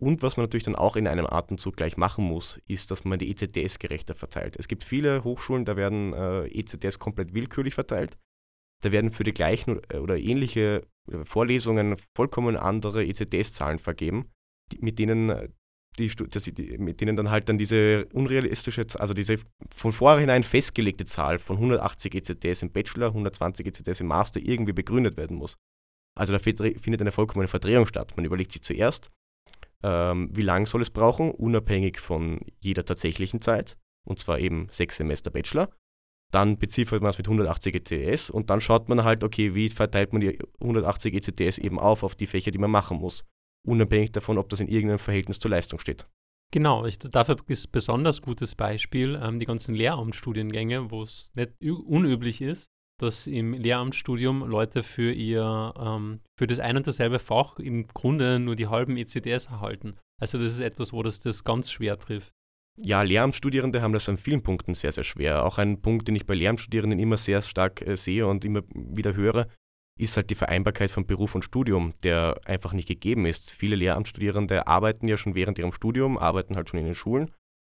Und 0.00 0.22
was 0.22 0.38
man 0.38 0.44
natürlich 0.44 0.64
dann 0.64 0.76
auch 0.76 0.96
in 0.96 1.06
einem 1.06 1.26
Atemzug 1.26 1.76
gleich 1.76 1.98
machen 1.98 2.24
muss, 2.24 2.58
ist, 2.66 2.90
dass 2.90 3.04
man 3.04 3.18
die 3.18 3.30
ECTS 3.30 3.78
gerechter 3.78 4.14
verteilt. 4.14 4.56
Es 4.58 4.66
gibt 4.66 4.82
viele 4.82 5.24
Hochschulen, 5.24 5.66
da 5.66 5.76
werden 5.76 6.14
äh, 6.14 6.46
ECTS 6.46 6.98
komplett 6.98 7.34
willkürlich 7.34 7.74
verteilt. 7.74 8.16
Da 8.82 8.92
werden 8.92 9.10
für 9.10 9.24
die 9.24 9.34
gleichen 9.34 9.78
oder 9.92 10.16
ähnliche 10.16 10.86
Vorlesungen 11.24 11.96
vollkommen 12.16 12.56
andere 12.56 13.04
ECTS-Zahlen 13.04 13.78
vergeben, 13.78 14.30
die, 14.72 14.78
mit 14.80 14.98
denen 14.98 15.28
äh, 15.28 15.48
die, 16.08 16.54
die, 16.54 16.78
mit 16.78 17.00
denen 17.00 17.16
dann 17.16 17.30
halt 17.30 17.48
dann 17.48 17.58
diese 17.58 18.06
unrealistische, 18.12 18.86
also 18.98 19.14
diese 19.14 19.36
von 19.74 19.92
vorhinein 19.92 20.42
festgelegte 20.42 21.04
Zahl 21.04 21.38
von 21.38 21.56
180 21.56 22.14
ECTS 22.14 22.62
im 22.62 22.72
Bachelor, 22.72 23.08
120 23.08 23.66
ECTS 23.66 24.00
im 24.00 24.08
Master 24.08 24.40
irgendwie 24.40 24.72
begründet 24.72 25.16
werden 25.16 25.36
muss. 25.36 25.56
Also 26.18 26.32
da 26.32 26.38
findet 26.38 27.00
eine 27.00 27.12
vollkommene 27.12 27.48
Verdrehung 27.48 27.86
statt. 27.86 28.14
Man 28.16 28.24
überlegt 28.24 28.52
sich 28.52 28.62
zuerst, 28.62 29.10
ähm, 29.82 30.28
wie 30.32 30.42
lange 30.42 30.66
soll 30.66 30.82
es 30.82 30.90
brauchen, 30.90 31.30
unabhängig 31.30 32.00
von 32.00 32.40
jeder 32.60 32.84
tatsächlichen 32.84 33.40
Zeit, 33.40 33.76
und 34.06 34.18
zwar 34.18 34.38
eben 34.38 34.68
sechs 34.70 34.96
Semester 34.96 35.30
Bachelor. 35.30 35.70
Dann 36.32 36.58
beziffert 36.58 37.02
man 37.02 37.10
es 37.10 37.18
mit 37.18 37.26
180 37.26 37.74
ECTS 37.74 38.30
und 38.30 38.50
dann 38.50 38.60
schaut 38.60 38.88
man 38.88 39.04
halt, 39.04 39.24
okay, 39.24 39.54
wie 39.54 39.68
verteilt 39.68 40.12
man 40.12 40.20
die 40.20 40.38
180 40.60 41.14
ECTS 41.14 41.58
eben 41.58 41.78
auf 41.78 42.02
auf 42.02 42.14
die 42.14 42.26
Fächer, 42.26 42.50
die 42.50 42.58
man 42.58 42.70
machen 42.70 42.98
muss 42.98 43.24
unabhängig 43.66 44.12
davon, 44.12 44.38
ob 44.38 44.48
das 44.48 44.60
in 44.60 44.68
irgendeinem 44.68 44.98
Verhältnis 44.98 45.38
zur 45.38 45.50
Leistung 45.50 45.78
steht. 45.78 46.06
Genau, 46.52 46.84
ich, 46.84 46.98
dafür 46.98 47.36
ist 47.46 47.68
ein 47.68 47.72
besonders 47.72 48.22
gutes 48.22 48.54
Beispiel 48.54 49.20
ähm, 49.22 49.38
die 49.38 49.46
ganzen 49.46 49.74
Lehramtsstudiengänge, 49.74 50.90
wo 50.90 51.02
es 51.02 51.30
nicht 51.34 51.52
unüblich 51.62 52.42
ist, 52.42 52.66
dass 53.00 53.26
im 53.26 53.54
Lehramtsstudium 53.54 54.42
Leute 54.42 54.82
für 54.82 55.12
ihr, 55.12 55.72
ähm, 55.78 56.20
für 56.38 56.48
das 56.48 56.58
ein 56.58 56.76
und 56.76 56.86
dasselbe 56.86 57.20
Fach 57.20 57.58
im 57.58 57.86
Grunde 57.86 58.40
nur 58.40 58.56
die 58.56 58.66
halben 58.66 58.96
ECDS 58.96 59.46
erhalten. 59.46 59.96
Also 60.20 60.38
das 60.38 60.52
ist 60.52 60.60
etwas, 60.60 60.92
wo 60.92 61.02
das, 61.02 61.20
das 61.20 61.44
ganz 61.44 61.70
schwer 61.70 61.98
trifft. 61.98 62.32
Ja, 62.78 63.02
Lehramtsstudierende 63.02 63.82
haben 63.82 63.92
das 63.92 64.08
an 64.08 64.18
vielen 64.18 64.42
Punkten 64.42 64.74
sehr, 64.74 64.92
sehr 64.92 65.04
schwer. 65.04 65.44
Auch 65.44 65.58
ein 65.58 65.80
Punkt, 65.80 66.08
den 66.08 66.16
ich 66.16 66.26
bei 66.26 66.34
Lehramtsstudierenden 66.34 66.98
immer 66.98 67.16
sehr 67.16 67.42
stark 67.42 67.86
äh, 67.86 67.96
sehe 67.96 68.26
und 68.26 68.44
immer 68.44 68.62
wieder 68.74 69.14
höre, 69.14 69.48
ist 70.00 70.16
halt 70.16 70.30
die 70.30 70.34
Vereinbarkeit 70.34 70.90
von 70.90 71.06
Beruf 71.06 71.34
und 71.34 71.44
Studium, 71.44 71.94
der 72.02 72.40
einfach 72.44 72.72
nicht 72.72 72.88
gegeben 72.88 73.26
ist. 73.26 73.52
Viele 73.52 73.76
Lehramtsstudierende 73.76 74.66
arbeiten 74.66 75.08
ja 75.08 75.16
schon 75.16 75.34
während 75.34 75.58
ihrem 75.58 75.72
Studium, 75.72 76.18
arbeiten 76.18 76.56
halt 76.56 76.68
schon 76.68 76.80
in 76.80 76.86
den 76.86 76.94
Schulen, 76.94 77.30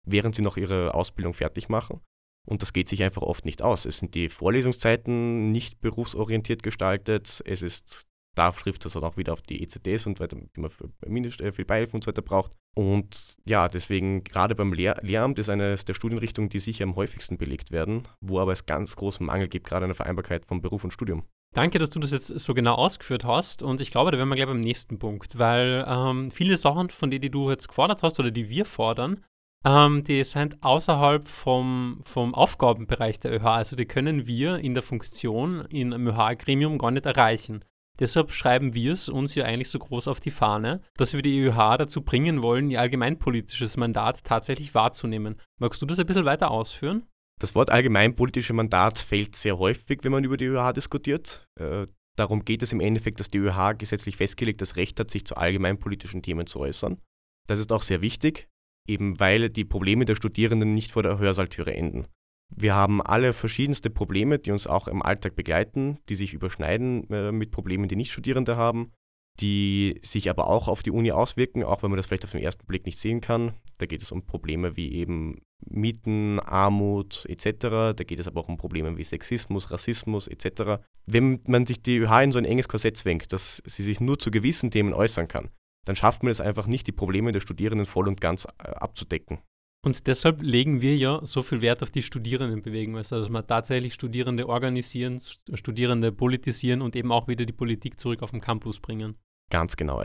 während 0.06 0.34
sie 0.34 0.42
noch 0.42 0.56
ihre 0.56 0.94
Ausbildung 0.94 1.34
fertig 1.34 1.68
machen. 1.68 2.00
Und 2.46 2.62
das 2.62 2.72
geht 2.72 2.88
sich 2.88 3.02
einfach 3.02 3.22
oft 3.22 3.44
nicht 3.44 3.62
aus. 3.62 3.84
Es 3.84 3.98
sind 3.98 4.14
die 4.14 4.28
Vorlesungszeiten 4.28 5.50
nicht 5.50 5.80
berufsorientiert 5.80 6.62
gestaltet. 6.62 7.42
Es 7.44 7.62
ist, 7.62 8.06
da 8.34 8.50
trifft 8.50 8.84
das 8.84 8.92
dann 8.92 9.04
auch 9.04 9.16
wieder 9.16 9.32
auf 9.32 9.42
die 9.42 9.62
ECDs 9.62 10.06
und 10.06 10.20
weiter, 10.20 10.36
die 10.36 10.60
man 10.60 10.70
für, 10.70 10.90
Mindest, 11.06 11.40
äh, 11.40 11.52
für 11.52 11.64
Beihilfen 11.64 11.96
und 11.96 12.04
so 12.04 12.08
weiter 12.08 12.22
braucht. 12.22 12.52
Und 12.74 13.36
ja, 13.46 13.68
deswegen 13.68 14.24
gerade 14.24 14.54
beim 14.54 14.72
Lehr 14.72 14.98
Lehramt 15.02 15.38
ist 15.38 15.48
eine 15.48 15.76
der 15.76 15.94
Studienrichtungen, 15.94 16.50
die 16.50 16.58
sicher 16.58 16.84
am 16.84 16.96
häufigsten 16.96 17.38
belegt 17.38 17.70
werden, 17.70 18.02
wo 18.20 18.40
aber 18.40 18.52
es 18.52 18.66
ganz 18.66 18.96
großen 18.96 19.24
Mangel 19.24 19.48
gibt, 19.48 19.66
gerade 19.66 19.84
eine 19.84 19.94
Vereinbarkeit 19.94 20.44
von 20.44 20.60
Beruf 20.60 20.84
und 20.84 20.92
Studium. 20.92 21.24
Danke, 21.54 21.78
dass 21.78 21.90
du 21.90 22.00
das 22.00 22.10
jetzt 22.10 22.26
so 22.40 22.52
genau 22.52 22.74
ausgeführt 22.74 23.24
hast. 23.24 23.62
Und 23.62 23.80
ich 23.80 23.92
glaube, 23.92 24.10
da 24.10 24.18
wären 24.18 24.28
wir 24.28 24.34
gleich 24.34 24.48
beim 24.48 24.60
nächsten 24.60 24.98
Punkt, 24.98 25.38
weil 25.38 25.84
ähm, 25.88 26.30
viele 26.32 26.56
Sachen, 26.56 26.90
von 26.90 27.10
denen 27.10 27.22
die 27.22 27.30
du 27.30 27.48
jetzt 27.48 27.68
gefordert 27.68 28.02
hast 28.02 28.18
oder 28.18 28.32
die 28.32 28.50
wir 28.50 28.64
fordern, 28.64 29.24
ähm, 29.64 30.02
die 30.02 30.22
sind 30.24 30.62
außerhalb 30.64 31.28
vom, 31.28 32.00
vom 32.04 32.34
Aufgabenbereich 32.34 33.20
der 33.20 33.32
ÖH. 33.32 33.44
Also 33.44 33.76
die 33.76 33.86
können 33.86 34.26
wir 34.26 34.58
in 34.58 34.74
der 34.74 34.82
Funktion 34.82 35.64
in 35.70 35.94
einem 35.94 36.08
ÖH-Gremium 36.08 36.76
gar 36.76 36.90
nicht 36.90 37.06
erreichen. 37.06 37.64
Deshalb 38.00 38.32
schreiben 38.32 38.74
wir 38.74 38.92
es 38.92 39.08
uns 39.08 39.36
ja 39.36 39.44
eigentlich 39.44 39.70
so 39.70 39.78
groß 39.78 40.08
auf 40.08 40.18
die 40.18 40.32
Fahne, 40.32 40.80
dass 40.96 41.14
wir 41.14 41.22
die 41.22 41.38
ÖH 41.38 41.76
dazu 41.78 42.02
bringen 42.02 42.42
wollen, 42.42 42.68
ihr 42.68 42.80
allgemeinpolitisches 42.80 43.76
Mandat 43.76 44.24
tatsächlich 44.24 44.74
wahrzunehmen. 44.74 45.40
Magst 45.60 45.80
du 45.80 45.86
das 45.86 46.00
ein 46.00 46.06
bisschen 46.06 46.24
weiter 46.24 46.50
ausführen? 46.50 47.06
Das 47.40 47.54
Wort 47.54 47.70
allgemeinpolitische 47.70 48.52
Mandat 48.52 48.98
fällt 48.98 49.36
sehr 49.36 49.58
häufig, 49.58 50.00
wenn 50.02 50.12
man 50.12 50.24
über 50.24 50.36
die 50.36 50.46
ÖH 50.46 50.72
diskutiert. 50.72 51.48
Äh, 51.58 51.86
darum 52.16 52.44
geht 52.44 52.62
es 52.62 52.72
im 52.72 52.80
Endeffekt, 52.80 53.20
dass 53.20 53.28
die 53.28 53.38
ÖH 53.38 53.74
gesetzlich 53.76 54.16
festgelegt 54.16 54.60
das 54.60 54.76
Recht 54.76 54.98
hat, 55.00 55.10
sich 55.10 55.26
zu 55.26 55.36
allgemeinpolitischen 55.36 56.22
Themen 56.22 56.46
zu 56.46 56.60
äußern. 56.60 57.00
Das 57.46 57.58
ist 57.58 57.72
auch 57.72 57.82
sehr 57.82 58.02
wichtig, 58.02 58.48
eben 58.88 59.18
weil 59.20 59.50
die 59.50 59.64
Probleme 59.64 60.04
der 60.04 60.14
Studierenden 60.14 60.74
nicht 60.74 60.92
vor 60.92 61.02
der 61.02 61.18
Hörsaaltüre 61.18 61.74
enden. 61.74 62.06
Wir 62.54 62.74
haben 62.74 63.02
alle 63.02 63.32
verschiedenste 63.32 63.90
Probleme, 63.90 64.38
die 64.38 64.52
uns 64.52 64.66
auch 64.66 64.86
im 64.86 65.02
Alltag 65.02 65.34
begleiten, 65.34 65.98
die 66.08 66.14
sich 66.14 66.34
überschneiden 66.34 67.08
äh, 67.10 67.32
mit 67.32 67.50
Problemen, 67.50 67.88
die 67.88 67.96
Nicht-Studierende 67.96 68.56
haben, 68.56 68.92
die 69.40 69.98
sich 70.02 70.30
aber 70.30 70.48
auch 70.48 70.68
auf 70.68 70.82
die 70.82 70.90
Uni 70.90 71.10
auswirken, 71.10 71.64
auch 71.64 71.82
wenn 71.82 71.90
man 71.90 71.96
das 71.96 72.06
vielleicht 72.06 72.24
auf 72.24 72.30
den 72.30 72.42
ersten 72.42 72.66
Blick 72.66 72.86
nicht 72.86 72.98
sehen 72.98 73.20
kann. 73.20 73.54
Da 73.78 73.86
geht 73.86 74.02
es 74.02 74.12
um 74.12 74.24
Probleme 74.24 74.76
wie 74.76 74.92
eben 74.92 75.42
Mieten, 75.68 76.40
Armut 76.40 77.26
etc. 77.28 77.94
Da 77.94 78.04
geht 78.04 78.18
es 78.18 78.28
aber 78.28 78.40
auch 78.40 78.48
um 78.48 78.56
Probleme 78.56 78.96
wie 78.96 79.04
Sexismus, 79.04 79.70
Rassismus 79.70 80.28
etc. 80.28 80.82
Wenn 81.06 81.40
man 81.46 81.66
sich 81.66 81.82
die 81.82 81.98
ÖH 81.98 82.22
in 82.22 82.32
so 82.32 82.38
ein 82.38 82.44
enges 82.44 82.68
Korsett 82.68 82.96
zwängt, 82.96 83.32
dass 83.32 83.62
sie 83.64 83.82
sich 83.82 84.00
nur 84.00 84.18
zu 84.18 84.30
gewissen 84.30 84.70
Themen 84.70 84.92
äußern 84.92 85.28
kann, 85.28 85.50
dann 85.84 85.96
schafft 85.96 86.22
man 86.22 86.30
es 86.30 86.40
einfach 86.40 86.66
nicht, 86.66 86.86
die 86.86 86.92
Probleme 86.92 87.32
der 87.32 87.40
Studierenden 87.40 87.86
voll 87.86 88.08
und 88.08 88.20
ganz 88.20 88.46
äh, 88.46 88.68
abzudecken. 88.68 89.38
Und 89.84 90.06
deshalb 90.06 90.40
legen 90.40 90.80
wir 90.80 90.96
ja 90.96 91.20
so 91.24 91.42
viel 91.42 91.60
Wert 91.60 91.82
auf 91.82 91.92
die 91.92 92.00
Studierendenbewegung, 92.00 92.96
also 92.96 93.20
dass 93.20 93.28
wir 93.28 93.46
tatsächlich 93.46 93.92
Studierende 93.92 94.48
organisieren, 94.48 95.20
Studierende 95.52 96.10
politisieren 96.10 96.80
und 96.80 96.96
eben 96.96 97.12
auch 97.12 97.28
wieder 97.28 97.44
die 97.44 97.52
Politik 97.52 98.00
zurück 98.00 98.22
auf 98.22 98.30
den 98.30 98.40
Campus 98.40 98.80
bringen. 98.80 99.16
Ganz 99.50 99.76
genau. 99.76 100.02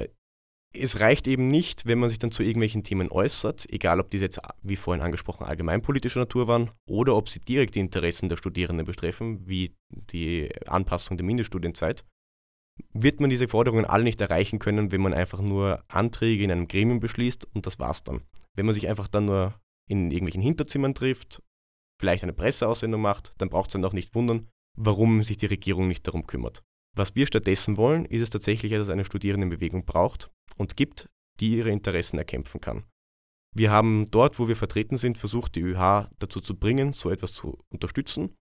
Es 0.74 1.00
reicht 1.00 1.28
eben 1.28 1.46
nicht, 1.46 1.88
wenn 1.88 2.00
man 2.00 2.10
sich 2.10 2.20
dann 2.20 2.32
zu 2.32 2.44
irgendwelchen 2.44 2.84
Themen 2.84 3.12
äußert, 3.12 3.68
egal 3.72 4.00
ob 4.00 4.12
diese 4.12 4.26
jetzt, 4.26 4.40
wie 4.62 4.76
vorhin 4.76 5.04
angesprochen, 5.04 5.46
allgemeinpolitischer 5.46 6.20
Natur 6.20 6.48
waren 6.48 6.70
oder 6.88 7.16
ob 7.16 7.30
sie 7.30 7.40
direkt 7.40 7.76
die 7.76 7.80
Interessen 7.80 8.30
der 8.30 8.38
Studierenden 8.38 8.86
betreffen, 8.86 9.48
wie 9.48 9.76
die 9.90 10.52
Anpassung 10.68 11.18
der 11.18 11.26
Mindeststudienzeit, 11.26 12.06
wird 12.94 13.20
man 13.20 13.30
diese 13.30 13.48
Forderungen 13.48 13.86
alle 13.86 14.04
nicht 14.04 14.22
erreichen 14.22 14.60
können, 14.60 14.92
wenn 14.92 15.02
man 15.02 15.14
einfach 15.14 15.42
nur 15.42 15.84
Anträge 15.88 16.44
in 16.44 16.52
einem 16.52 16.68
Gremium 16.68 17.00
beschließt 17.00 17.48
und 17.54 17.66
das 17.66 17.80
war's 17.80 18.04
dann. 18.04 18.22
Wenn 18.56 18.66
man 18.66 18.74
sich 18.74 18.88
einfach 18.88 19.08
dann 19.08 19.26
nur 19.26 19.60
in 19.88 20.12
irgendwelchen 20.12 20.42
Hinterzimmern 20.42 20.94
trifft, 20.94 21.42
vielleicht 22.00 22.24
eine 22.24 22.34
Presseaussendung 22.34 23.02
macht, 23.02 23.32
dann 23.40 23.50
braucht 23.50 23.70
es 23.70 23.74
dann 23.74 23.86
auch 23.86 23.94
nicht 23.94 24.14
wundern, 24.16 24.48
warum 24.78 25.24
sich 25.24 25.38
die 25.38 25.48
Regierung 25.48 25.88
nicht 25.88 26.08
darum 26.08 26.28
kümmert. 26.28 26.64
Was 27.00 27.16
wir 27.16 27.26
stattdessen 27.26 27.78
wollen, 27.78 28.04
ist 28.04 28.22
es 28.22 28.30
tatsächlich, 28.30 28.74
dass 28.74 28.82
es 28.82 28.90
eine 28.90 29.06
Studierendenbewegung 29.06 29.86
braucht 29.86 30.30
und 30.58 30.76
gibt, 30.76 31.08
die 31.40 31.56
ihre 31.56 31.70
Interessen 31.70 32.18
erkämpfen 32.18 32.60
kann. 32.60 32.84
Wir 33.56 33.72
haben 33.72 34.12
dort, 34.12 34.38
wo 34.38 34.50
wir 34.50 34.58
vertreten 34.58 34.98
sind, 34.98 35.18
versucht, 35.18 35.56
die 35.56 35.62
ÖH 35.62 36.10
dazu 36.20 36.42
zu 36.42 36.60
bringen, 36.60 36.92
so 36.92 37.10
etwas 37.10 37.32
zu 37.32 37.58
unterstützen. 37.70 38.36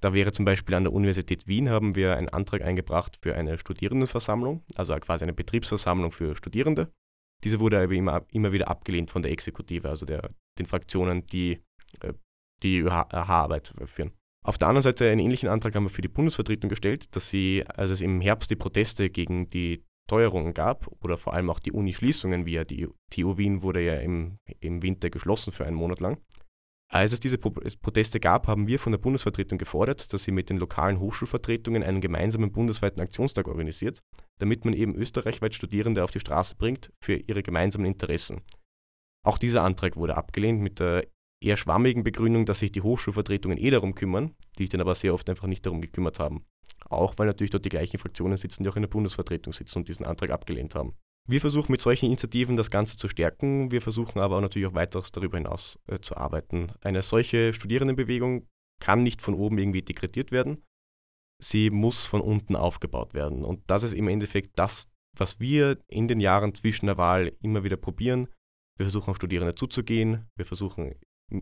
Da 0.00 0.12
wäre 0.12 0.30
zum 0.30 0.44
Beispiel 0.44 0.76
an 0.76 0.84
der 0.84 0.92
Universität 0.92 1.48
Wien 1.48 1.70
haben 1.70 1.96
wir 1.96 2.16
einen 2.16 2.28
Antrag 2.28 2.62
eingebracht 2.62 3.18
für 3.20 3.34
eine 3.34 3.58
Studierendenversammlung, 3.58 4.62
also 4.76 4.94
quasi 4.98 5.24
eine 5.24 5.32
Betriebsversammlung 5.32 6.12
für 6.12 6.36
Studierende. 6.36 6.92
Diese 7.42 7.58
wurde 7.58 7.82
aber 7.82 7.94
immer, 7.94 8.24
immer 8.30 8.52
wieder 8.52 8.68
abgelehnt 8.68 9.10
von 9.10 9.22
der 9.22 9.32
Exekutive, 9.32 9.88
also 9.88 10.06
der, 10.06 10.30
den 10.56 10.66
Fraktionen, 10.66 11.26
die 11.26 11.64
äh, 12.02 12.12
die 12.62 12.78
ÖH-Arbeit 12.78 13.74
führen. 13.86 14.12
Auf 14.44 14.56
der 14.56 14.68
anderen 14.68 14.82
Seite 14.82 15.10
einen 15.10 15.20
ähnlichen 15.20 15.48
Antrag 15.48 15.74
haben 15.74 15.84
wir 15.84 15.90
für 15.90 16.02
die 16.02 16.08
Bundesvertretung 16.08 16.70
gestellt, 16.70 17.14
dass 17.16 17.28
sie, 17.28 17.64
als 17.66 17.90
es 17.90 18.00
im 18.00 18.20
Herbst 18.20 18.50
die 18.50 18.56
Proteste 18.56 19.10
gegen 19.10 19.50
die 19.50 19.84
Teuerungen 20.08 20.54
gab 20.54 20.88
oder 21.02 21.18
vor 21.18 21.34
allem 21.34 21.50
auch 21.50 21.58
die 21.60 21.72
Uni-Schließungen, 21.72 22.46
wie 22.46 22.54
ja 22.54 22.64
die 22.64 22.88
TU 23.10 23.36
Wien 23.36 23.62
wurde 23.62 23.84
ja 23.84 23.96
im, 24.00 24.38
im 24.60 24.82
Winter 24.82 25.10
geschlossen 25.10 25.52
für 25.52 25.66
einen 25.66 25.76
Monat 25.76 26.00
lang. 26.00 26.18
Als 26.90 27.12
es 27.12 27.20
diese 27.20 27.36
Proteste 27.36 28.18
gab, 28.18 28.46
haben 28.46 28.66
wir 28.66 28.78
von 28.78 28.92
der 28.92 28.98
Bundesvertretung 28.98 29.58
gefordert, 29.58 30.10
dass 30.14 30.24
sie 30.24 30.32
mit 30.32 30.48
den 30.48 30.56
lokalen 30.56 30.98
Hochschulvertretungen 30.98 31.82
einen 31.82 32.00
gemeinsamen 32.00 32.50
bundesweiten 32.50 33.02
Aktionstag 33.02 33.46
organisiert, 33.46 34.00
damit 34.38 34.64
man 34.64 34.72
eben 34.72 34.94
österreichweit 34.94 35.54
Studierende 35.54 36.02
auf 36.02 36.10
die 36.10 36.20
Straße 36.20 36.56
bringt 36.56 36.90
für 37.04 37.16
ihre 37.16 37.42
gemeinsamen 37.42 37.84
Interessen. 37.84 38.40
Auch 39.22 39.36
dieser 39.36 39.64
Antrag 39.64 39.96
wurde 39.96 40.16
abgelehnt 40.16 40.62
mit 40.62 40.80
der 40.80 41.06
eher 41.40 41.56
schwammigen 41.56 42.04
Begründung, 42.04 42.46
dass 42.46 42.60
sich 42.60 42.72
die 42.72 42.82
Hochschulvertretungen 42.82 43.58
eh 43.58 43.70
darum 43.70 43.94
kümmern, 43.94 44.34
die 44.58 44.64
sich 44.64 44.70
dann 44.70 44.80
aber 44.80 44.94
sehr 44.94 45.14
oft 45.14 45.28
einfach 45.28 45.46
nicht 45.46 45.64
darum 45.64 45.80
gekümmert 45.80 46.18
haben. 46.18 46.44
Auch 46.88 47.14
weil 47.16 47.26
natürlich 47.26 47.50
dort 47.50 47.64
die 47.64 47.70
gleichen 47.70 47.98
Fraktionen 47.98 48.36
sitzen, 48.36 48.62
die 48.62 48.68
auch 48.68 48.76
in 48.76 48.82
der 48.82 48.88
Bundesvertretung 48.88 49.52
sitzen 49.52 49.78
und 49.78 49.88
diesen 49.88 50.06
Antrag 50.06 50.30
abgelehnt 50.30 50.74
haben. 50.74 50.94
Wir 51.28 51.42
versuchen 51.42 51.72
mit 51.72 51.80
solchen 51.82 52.06
Initiativen 52.06 52.56
das 52.56 52.70
Ganze 52.70 52.96
zu 52.96 53.06
stärken. 53.06 53.70
Wir 53.70 53.82
versuchen 53.82 54.18
aber 54.20 54.36
auch 54.36 54.40
natürlich 54.40 54.66
auch 54.66 54.74
weiteres 54.74 55.12
darüber 55.12 55.36
hinaus 55.36 55.78
äh, 55.86 56.00
zu 56.00 56.16
arbeiten. 56.16 56.68
Eine 56.80 57.02
solche 57.02 57.52
Studierendenbewegung 57.52 58.46
kann 58.80 59.02
nicht 59.02 59.20
von 59.20 59.34
oben 59.34 59.58
irgendwie 59.58 59.82
dekretiert 59.82 60.32
werden. 60.32 60.62
Sie 61.40 61.70
muss 61.70 62.06
von 62.06 62.22
unten 62.22 62.56
aufgebaut 62.56 63.12
werden. 63.12 63.44
Und 63.44 63.62
das 63.70 63.82
ist 63.82 63.92
im 63.92 64.08
Endeffekt 64.08 64.58
das, 64.58 64.88
was 65.16 65.38
wir 65.38 65.78
in 65.86 66.08
den 66.08 66.20
Jahren 66.20 66.54
zwischen 66.54 66.86
der 66.86 66.96
Wahl 66.96 67.32
immer 67.42 67.62
wieder 67.62 67.76
probieren. 67.76 68.28
Wir 68.78 68.86
versuchen 68.86 69.10
auf 69.10 69.16
Studierende 69.16 69.54
zuzugehen. 69.54 70.26
Wir 70.34 70.46
versuchen 70.46 70.94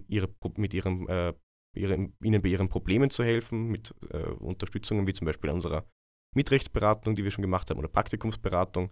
ihre, 0.08 0.28
mit 0.56 0.74
ihrem, 0.74 1.08
äh, 1.08 1.32
ihre, 1.74 2.10
ihnen 2.22 2.42
bei 2.42 2.48
ihren 2.48 2.68
Problemen 2.68 3.10
zu 3.10 3.24
helfen, 3.24 3.68
mit 3.68 3.94
äh, 4.10 4.22
Unterstützungen 4.22 5.06
wie 5.06 5.12
zum 5.12 5.26
Beispiel 5.26 5.50
unserer 5.50 5.86
Mitrechtsberatung, 6.34 7.14
die 7.14 7.24
wir 7.24 7.30
schon 7.30 7.42
gemacht 7.42 7.70
haben, 7.70 7.78
oder 7.78 7.88
Praktikumsberatung. 7.88 8.90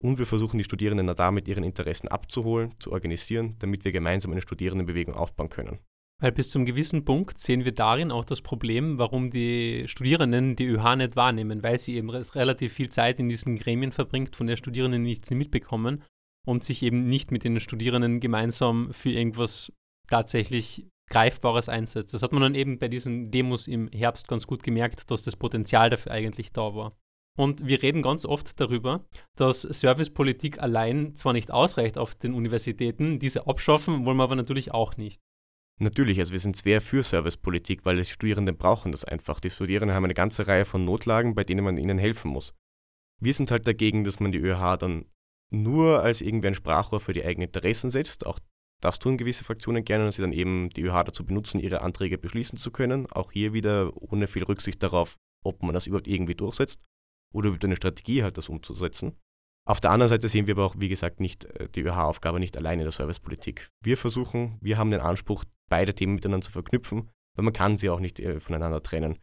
Und 0.00 0.18
wir 0.18 0.26
versuchen 0.26 0.58
die 0.58 0.64
Studierenden 0.64 1.14
damit 1.16 1.48
ihren 1.48 1.64
Interessen 1.64 2.08
abzuholen, 2.08 2.74
zu 2.78 2.92
organisieren, 2.92 3.56
damit 3.58 3.84
wir 3.84 3.90
gemeinsam 3.90 4.30
eine 4.30 4.42
Studierendenbewegung 4.42 5.14
aufbauen 5.14 5.48
können. 5.48 5.80
Weil 6.20 6.32
bis 6.32 6.50
zum 6.50 6.66
gewissen 6.66 7.04
Punkt 7.04 7.40
sehen 7.40 7.64
wir 7.64 7.72
darin 7.72 8.10
auch 8.10 8.24
das 8.24 8.42
Problem, 8.42 8.98
warum 8.98 9.30
die 9.30 9.86
Studierenden 9.86 10.56
die 10.56 10.66
ÖH 10.66 10.96
nicht 10.96 11.14
wahrnehmen, 11.14 11.62
weil 11.62 11.78
sie 11.78 11.94
eben 11.94 12.10
relativ 12.10 12.72
viel 12.72 12.88
Zeit 12.88 13.20
in 13.20 13.28
diesen 13.28 13.56
Gremien 13.56 13.92
verbringt, 13.92 14.34
von 14.34 14.48
der 14.48 14.56
Studierenden 14.56 15.02
nichts 15.02 15.30
mitbekommen 15.30 16.02
und 16.44 16.64
sich 16.64 16.82
eben 16.82 17.08
nicht 17.08 17.30
mit 17.30 17.44
den 17.44 17.60
Studierenden 17.60 18.18
gemeinsam 18.18 18.92
für 18.92 19.10
irgendwas 19.10 19.72
tatsächlich 20.10 20.86
Greifbares 21.10 21.68
einsetzt. 21.68 22.12
Das 22.12 22.22
hat 22.22 22.32
man 22.32 22.42
dann 22.42 22.54
eben 22.54 22.78
bei 22.78 22.88
diesen 22.88 23.30
Demos 23.30 23.66
im 23.66 23.88
Herbst 23.88 24.28
ganz 24.28 24.46
gut 24.46 24.62
gemerkt, 24.62 25.10
dass 25.10 25.22
das 25.22 25.36
Potenzial 25.36 25.90
dafür 25.90 26.12
eigentlich 26.12 26.52
da 26.52 26.74
war. 26.74 26.96
Und 27.38 27.66
wir 27.66 27.82
reden 27.82 28.02
ganz 28.02 28.24
oft 28.24 28.58
darüber, 28.58 29.06
dass 29.36 29.62
Servicepolitik 29.62 30.60
allein 30.60 31.14
zwar 31.14 31.32
nicht 31.32 31.52
ausreicht 31.52 31.96
auf 31.96 32.16
den 32.16 32.34
Universitäten, 32.34 33.20
diese 33.20 33.46
abschaffen 33.46 34.04
wollen 34.04 34.16
wir 34.16 34.24
aber 34.24 34.34
natürlich 34.34 34.72
auch 34.72 34.96
nicht. 34.96 35.22
Natürlich, 35.80 36.18
also 36.18 36.32
wir 36.32 36.40
sind 36.40 36.56
sehr 36.56 36.80
für 36.80 37.04
Servicepolitik, 37.04 37.84
weil 37.84 37.98
die 37.98 38.04
Studierenden 38.04 38.56
brauchen 38.56 38.90
das 38.90 39.04
einfach. 39.04 39.38
Die 39.38 39.50
Studierenden 39.50 39.94
haben 39.94 40.04
eine 40.04 40.14
ganze 40.14 40.48
Reihe 40.48 40.64
von 40.64 40.82
Notlagen, 40.82 41.36
bei 41.36 41.44
denen 41.44 41.64
man 41.64 41.78
ihnen 41.78 41.98
helfen 41.98 42.32
muss. 42.32 42.54
Wir 43.20 43.32
sind 43.32 43.52
halt 43.52 43.68
dagegen, 43.68 44.02
dass 44.02 44.18
man 44.18 44.32
die 44.32 44.38
ÖH 44.38 44.76
dann 44.76 45.06
nur 45.50 46.02
als 46.02 46.20
irgendwie 46.20 46.48
ein 46.48 46.54
Sprachrohr 46.54 47.00
für 47.00 47.12
die 47.12 47.24
eigenen 47.24 47.46
Interessen 47.46 47.90
setzt. 47.90 48.26
Auch 48.26 48.40
das 48.80 48.98
tun 48.98 49.18
gewisse 49.18 49.44
Fraktionen 49.44 49.84
gerne, 49.84 50.04
dass 50.04 50.16
sie 50.16 50.22
dann 50.22 50.32
eben 50.32 50.68
die 50.70 50.82
ÖH 50.82 51.04
dazu 51.04 51.24
benutzen, 51.24 51.60
ihre 51.60 51.80
Anträge 51.80 52.18
beschließen 52.18 52.58
zu 52.58 52.70
können. 52.70 53.10
Auch 53.10 53.32
hier 53.32 53.52
wieder 53.52 53.92
ohne 53.96 54.28
viel 54.28 54.44
Rücksicht 54.44 54.82
darauf, 54.82 55.16
ob 55.44 55.62
man 55.62 55.74
das 55.74 55.86
überhaupt 55.86 56.06
irgendwie 56.06 56.34
durchsetzt 56.34 56.80
oder 57.34 57.48
über 57.48 57.58
eine 57.62 57.76
Strategie 57.76 58.22
hat, 58.22 58.38
das 58.38 58.48
umzusetzen. 58.48 59.16
Auf 59.66 59.80
der 59.80 59.90
anderen 59.90 60.08
Seite 60.08 60.28
sehen 60.28 60.46
wir 60.46 60.54
aber 60.54 60.64
auch, 60.64 60.76
wie 60.78 60.88
gesagt, 60.88 61.20
nicht 61.20 61.44
äh, 61.44 61.68
die 61.68 61.82
ÖH-Aufgabe 61.82 62.40
nicht 62.40 62.56
alleine 62.56 62.82
in 62.82 62.86
der 62.86 62.92
Servicepolitik. 62.92 63.68
Wir 63.84 63.96
versuchen, 63.96 64.56
wir 64.62 64.78
haben 64.78 64.90
den 64.90 65.00
Anspruch, 65.00 65.44
beide 65.68 65.94
Themen 65.94 66.14
miteinander 66.14 66.46
zu 66.46 66.52
verknüpfen, 66.52 67.10
weil 67.36 67.44
man 67.44 67.52
kann 67.52 67.76
sie 67.76 67.90
auch 67.90 68.00
nicht 68.00 68.18
äh, 68.20 68.40
voneinander 68.40 68.82
trennen. 68.82 69.18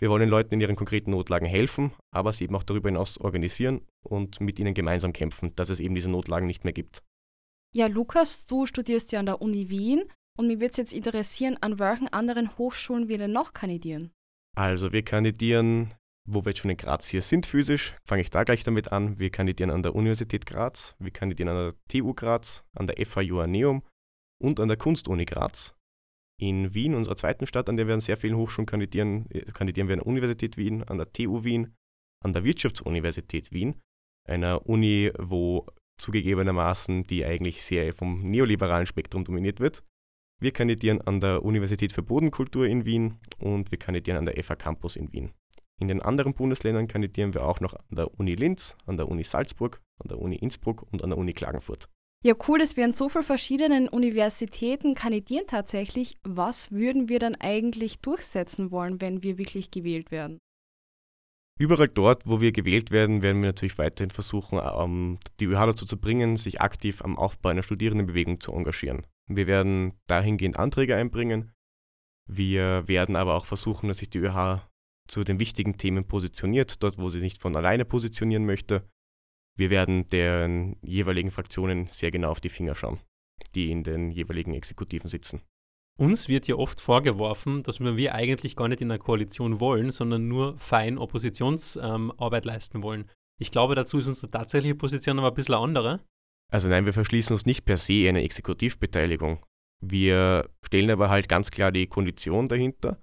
Wir 0.00 0.10
wollen 0.10 0.20
den 0.20 0.30
Leuten 0.30 0.54
in 0.54 0.60
ihren 0.60 0.74
konkreten 0.74 1.12
Notlagen 1.12 1.46
helfen, 1.46 1.92
aber 2.10 2.32
sie 2.32 2.44
eben 2.44 2.56
auch 2.56 2.64
darüber 2.64 2.88
hinaus 2.88 3.18
organisieren 3.18 3.82
und 4.02 4.40
mit 4.40 4.58
ihnen 4.58 4.74
gemeinsam 4.74 5.12
kämpfen, 5.12 5.54
dass 5.54 5.68
es 5.68 5.78
eben 5.78 5.94
diese 5.94 6.10
Notlagen 6.10 6.48
nicht 6.48 6.64
mehr 6.64 6.72
gibt. 6.72 7.04
Ja, 7.76 7.88
Lukas, 7.88 8.46
du 8.46 8.66
studierst 8.66 9.10
ja 9.10 9.18
an 9.18 9.26
der 9.26 9.42
Uni 9.42 9.68
Wien 9.68 10.04
und 10.38 10.46
mir 10.46 10.60
würde 10.60 10.70
es 10.70 10.76
jetzt 10.76 10.92
interessieren, 10.92 11.58
an 11.60 11.80
welchen 11.80 12.06
anderen 12.06 12.56
Hochschulen 12.56 13.08
wir 13.08 13.18
denn 13.18 13.32
noch 13.32 13.52
kandidieren? 13.52 14.12
Also 14.56 14.92
wir 14.92 15.02
kandidieren, 15.02 15.92
wo 16.24 16.44
wir 16.44 16.50
jetzt 16.50 16.60
schon 16.60 16.70
in 16.70 16.76
Graz 16.76 17.08
hier 17.08 17.20
sind 17.20 17.46
physisch, 17.46 17.96
fange 18.04 18.22
ich 18.22 18.30
da 18.30 18.44
gleich 18.44 18.62
damit 18.62 18.92
an. 18.92 19.18
Wir 19.18 19.30
kandidieren 19.30 19.72
an 19.72 19.82
der 19.82 19.96
Universität 19.96 20.46
Graz, 20.46 20.94
wir 21.00 21.10
kandidieren 21.10 21.48
an 21.48 21.56
der 21.56 21.74
TU 21.88 22.14
Graz, 22.14 22.64
an 22.76 22.86
der 22.86 23.04
FH 23.04 23.22
Joanneum 23.22 23.82
und 24.40 24.60
an 24.60 24.68
der 24.68 24.76
Kunstuni 24.76 25.24
Graz. 25.24 25.74
In 26.40 26.74
Wien, 26.74 26.94
unserer 26.94 27.16
zweiten 27.16 27.48
Stadt, 27.48 27.68
an 27.68 27.76
der 27.76 27.88
wir 27.88 27.94
an 27.94 28.00
sehr 28.00 28.16
vielen 28.16 28.36
Hochschulen 28.36 28.66
kandidieren, 28.66 29.28
äh, 29.30 29.40
kandidieren 29.46 29.88
wir 29.88 29.94
an 29.94 30.00
der 30.00 30.06
Universität 30.06 30.56
Wien, 30.56 30.84
an 30.84 30.98
der 30.98 31.12
TU 31.12 31.42
Wien, 31.42 31.74
an 32.22 32.32
der 32.32 32.44
Wirtschaftsuniversität 32.44 33.50
Wien, 33.52 33.80
einer 34.28 34.64
Uni, 34.68 35.10
wo 35.18 35.66
zugegebenermaßen, 35.98 37.04
die 37.04 37.24
eigentlich 37.24 37.62
sehr 37.62 37.92
vom 37.92 38.22
neoliberalen 38.22 38.86
Spektrum 38.86 39.24
dominiert 39.24 39.60
wird. 39.60 39.82
Wir 40.40 40.52
kandidieren 40.52 41.00
an 41.00 41.20
der 41.20 41.44
Universität 41.44 41.92
für 41.92 42.02
Bodenkultur 42.02 42.66
in 42.66 42.84
Wien 42.84 43.18
und 43.38 43.70
wir 43.70 43.78
kandidieren 43.78 44.18
an 44.18 44.26
der 44.26 44.42
FH 44.42 44.56
Campus 44.56 44.96
in 44.96 45.12
Wien. 45.12 45.32
In 45.80 45.88
den 45.88 46.02
anderen 46.02 46.34
Bundesländern 46.34 46.88
kandidieren 46.88 47.34
wir 47.34 47.44
auch 47.44 47.60
noch 47.60 47.74
an 47.74 47.84
der 47.90 48.18
Uni 48.18 48.34
Linz, 48.34 48.76
an 48.86 48.96
der 48.96 49.08
Uni 49.08 49.24
Salzburg, 49.24 49.80
an 49.98 50.08
der 50.08 50.18
Uni 50.18 50.36
Innsbruck 50.36 50.86
und 50.92 51.02
an 51.02 51.10
der 51.10 51.18
Uni 51.18 51.32
Klagenfurt. 51.32 51.88
Ja, 52.24 52.34
cool, 52.48 52.58
dass 52.58 52.76
wir 52.76 52.84
an 52.84 52.92
so 52.92 53.08
vielen 53.08 53.24
verschiedenen 53.24 53.88
Universitäten 53.88 54.94
kandidieren 54.94 55.46
tatsächlich. 55.46 56.16
Was 56.22 56.72
würden 56.72 57.10
wir 57.10 57.18
dann 57.18 57.34
eigentlich 57.34 57.98
durchsetzen 57.98 58.70
wollen, 58.70 59.00
wenn 59.00 59.22
wir 59.22 59.36
wirklich 59.36 59.70
gewählt 59.70 60.10
werden? 60.10 60.38
Überall 61.56 61.88
dort, 61.88 62.26
wo 62.26 62.40
wir 62.40 62.50
gewählt 62.50 62.90
werden, 62.90 63.22
werden 63.22 63.42
wir 63.42 63.50
natürlich 63.50 63.78
weiterhin 63.78 64.10
versuchen, 64.10 64.58
ähm, 64.60 65.18
die 65.38 65.44
ÖH 65.44 65.66
dazu 65.66 65.86
zu 65.86 65.98
bringen, 65.98 66.36
sich 66.36 66.60
aktiv 66.60 67.02
am 67.02 67.16
Aufbau 67.16 67.50
einer 67.50 67.62
Studierendenbewegung 67.62 68.40
zu 68.40 68.52
engagieren. 68.52 69.06
Wir 69.28 69.46
werden 69.46 69.94
dahingehend 70.06 70.58
Anträge 70.58 70.96
einbringen. 70.96 71.52
Wir 72.26 72.88
werden 72.88 73.14
aber 73.14 73.34
auch 73.34 73.46
versuchen, 73.46 73.88
dass 73.88 73.98
sich 73.98 74.10
die 74.10 74.18
ÖH 74.18 74.68
zu 75.06 75.22
den 75.22 75.38
wichtigen 75.38 75.76
Themen 75.76 76.08
positioniert, 76.08 76.82
dort, 76.82 76.98
wo 76.98 77.08
sie 77.08 77.20
nicht 77.20 77.40
von 77.40 77.54
alleine 77.54 77.84
positionieren 77.84 78.46
möchte. 78.46 78.88
Wir 79.56 79.70
werden 79.70 80.08
den 80.08 80.76
jeweiligen 80.82 81.30
Fraktionen 81.30 81.86
sehr 81.86 82.10
genau 82.10 82.30
auf 82.30 82.40
die 82.40 82.48
Finger 82.48 82.74
schauen, 82.74 82.98
die 83.54 83.70
in 83.70 83.84
den 83.84 84.10
jeweiligen 84.10 84.54
Exekutiven 84.54 85.08
sitzen. 85.08 85.42
Uns 85.96 86.28
wird 86.28 86.48
ja 86.48 86.56
oft 86.56 86.80
vorgeworfen, 86.80 87.62
dass 87.62 87.78
wir 87.78 88.14
eigentlich 88.14 88.56
gar 88.56 88.68
nicht 88.68 88.80
in 88.80 88.90
einer 88.90 88.98
Koalition 88.98 89.60
wollen, 89.60 89.92
sondern 89.92 90.26
nur 90.26 90.58
fein 90.58 90.98
Oppositionsarbeit 90.98 92.44
ähm, 92.44 92.48
leisten 92.48 92.82
wollen. 92.82 93.08
Ich 93.38 93.52
glaube, 93.52 93.74
dazu 93.74 93.98
ist 93.98 94.08
unsere 94.08 94.28
tatsächliche 94.28 94.74
Position 94.74 95.18
aber 95.18 95.28
ein 95.28 95.34
bisschen 95.34 95.54
andere. 95.54 96.00
Also 96.52 96.68
nein, 96.68 96.86
wir 96.86 96.92
verschließen 96.92 97.32
uns 97.32 97.46
nicht 97.46 97.64
per 97.64 97.76
se 97.76 98.08
eine 98.08 98.22
Exekutivbeteiligung. 98.22 99.44
Wir 99.80 100.50
stellen 100.64 100.90
aber 100.90 101.10
halt 101.10 101.28
ganz 101.28 101.50
klar 101.50 101.70
die 101.70 101.86
Kondition 101.86 102.48
dahinter. 102.48 103.00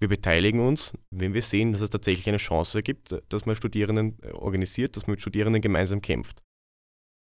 Wir 0.00 0.08
beteiligen 0.08 0.60
uns, 0.60 0.94
wenn 1.10 1.34
wir 1.34 1.42
sehen, 1.42 1.72
dass 1.72 1.80
es 1.80 1.90
tatsächlich 1.90 2.28
eine 2.28 2.38
Chance 2.38 2.82
gibt, 2.82 3.20
dass 3.30 3.46
man 3.46 3.56
Studierenden 3.56 4.18
äh, 4.22 4.32
organisiert, 4.32 4.96
dass 4.96 5.06
man 5.06 5.12
mit 5.12 5.20
Studierenden 5.20 5.62
gemeinsam 5.62 6.00
kämpft. 6.00 6.42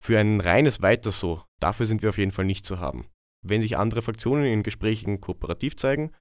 Für 0.03 0.19
ein 0.19 0.41
reines 0.41 0.81
Weiter 0.81 1.11
so, 1.11 1.43
dafür 1.59 1.85
sind 1.85 2.01
wir 2.01 2.09
auf 2.09 2.17
jeden 2.17 2.31
Fall 2.31 2.45
nicht 2.45 2.65
zu 2.65 2.79
haben. 2.79 3.07
Wenn 3.45 3.61
sich 3.61 3.77
andere 3.77 4.01
Fraktionen 4.01 4.45
in 4.45 4.63
Gesprächen 4.63 5.21
kooperativ 5.21 5.75
zeigen 5.75 6.11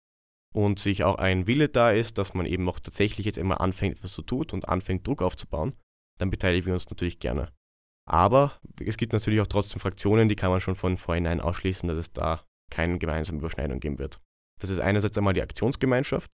und 0.54 0.78
sich 0.78 1.04
auch 1.04 1.16
ein 1.16 1.46
Wille 1.46 1.68
da 1.68 1.90
ist, 1.90 2.18
dass 2.18 2.34
man 2.34 2.46
eben 2.46 2.68
auch 2.68 2.80
tatsächlich 2.80 3.26
jetzt 3.26 3.38
immer 3.38 3.60
anfängt, 3.60 3.96
etwas 3.96 4.12
zu 4.12 4.22
tun 4.22 4.46
und 4.52 4.68
anfängt, 4.68 5.06
Druck 5.06 5.22
aufzubauen, 5.22 5.76
dann 6.18 6.30
beteiligen 6.30 6.66
wir 6.66 6.74
uns 6.74 6.88
natürlich 6.88 7.18
gerne. 7.18 7.52
Aber 8.08 8.60
es 8.80 8.96
gibt 8.96 9.12
natürlich 9.12 9.40
auch 9.40 9.46
trotzdem 9.46 9.80
Fraktionen, 9.80 10.28
die 10.28 10.36
kann 10.36 10.50
man 10.50 10.60
schon 10.60 10.76
von 10.76 10.96
vornherein 10.96 11.40
ausschließen, 11.40 11.88
dass 11.88 11.98
es 11.98 12.12
da 12.12 12.44
keine 12.70 12.98
gemeinsame 12.98 13.38
Überschneidung 13.38 13.80
geben 13.80 13.98
wird. 13.98 14.20
Das 14.60 14.70
ist 14.70 14.80
einerseits 14.80 15.18
einmal 15.18 15.34
die 15.34 15.42
Aktionsgemeinschaft 15.42 16.30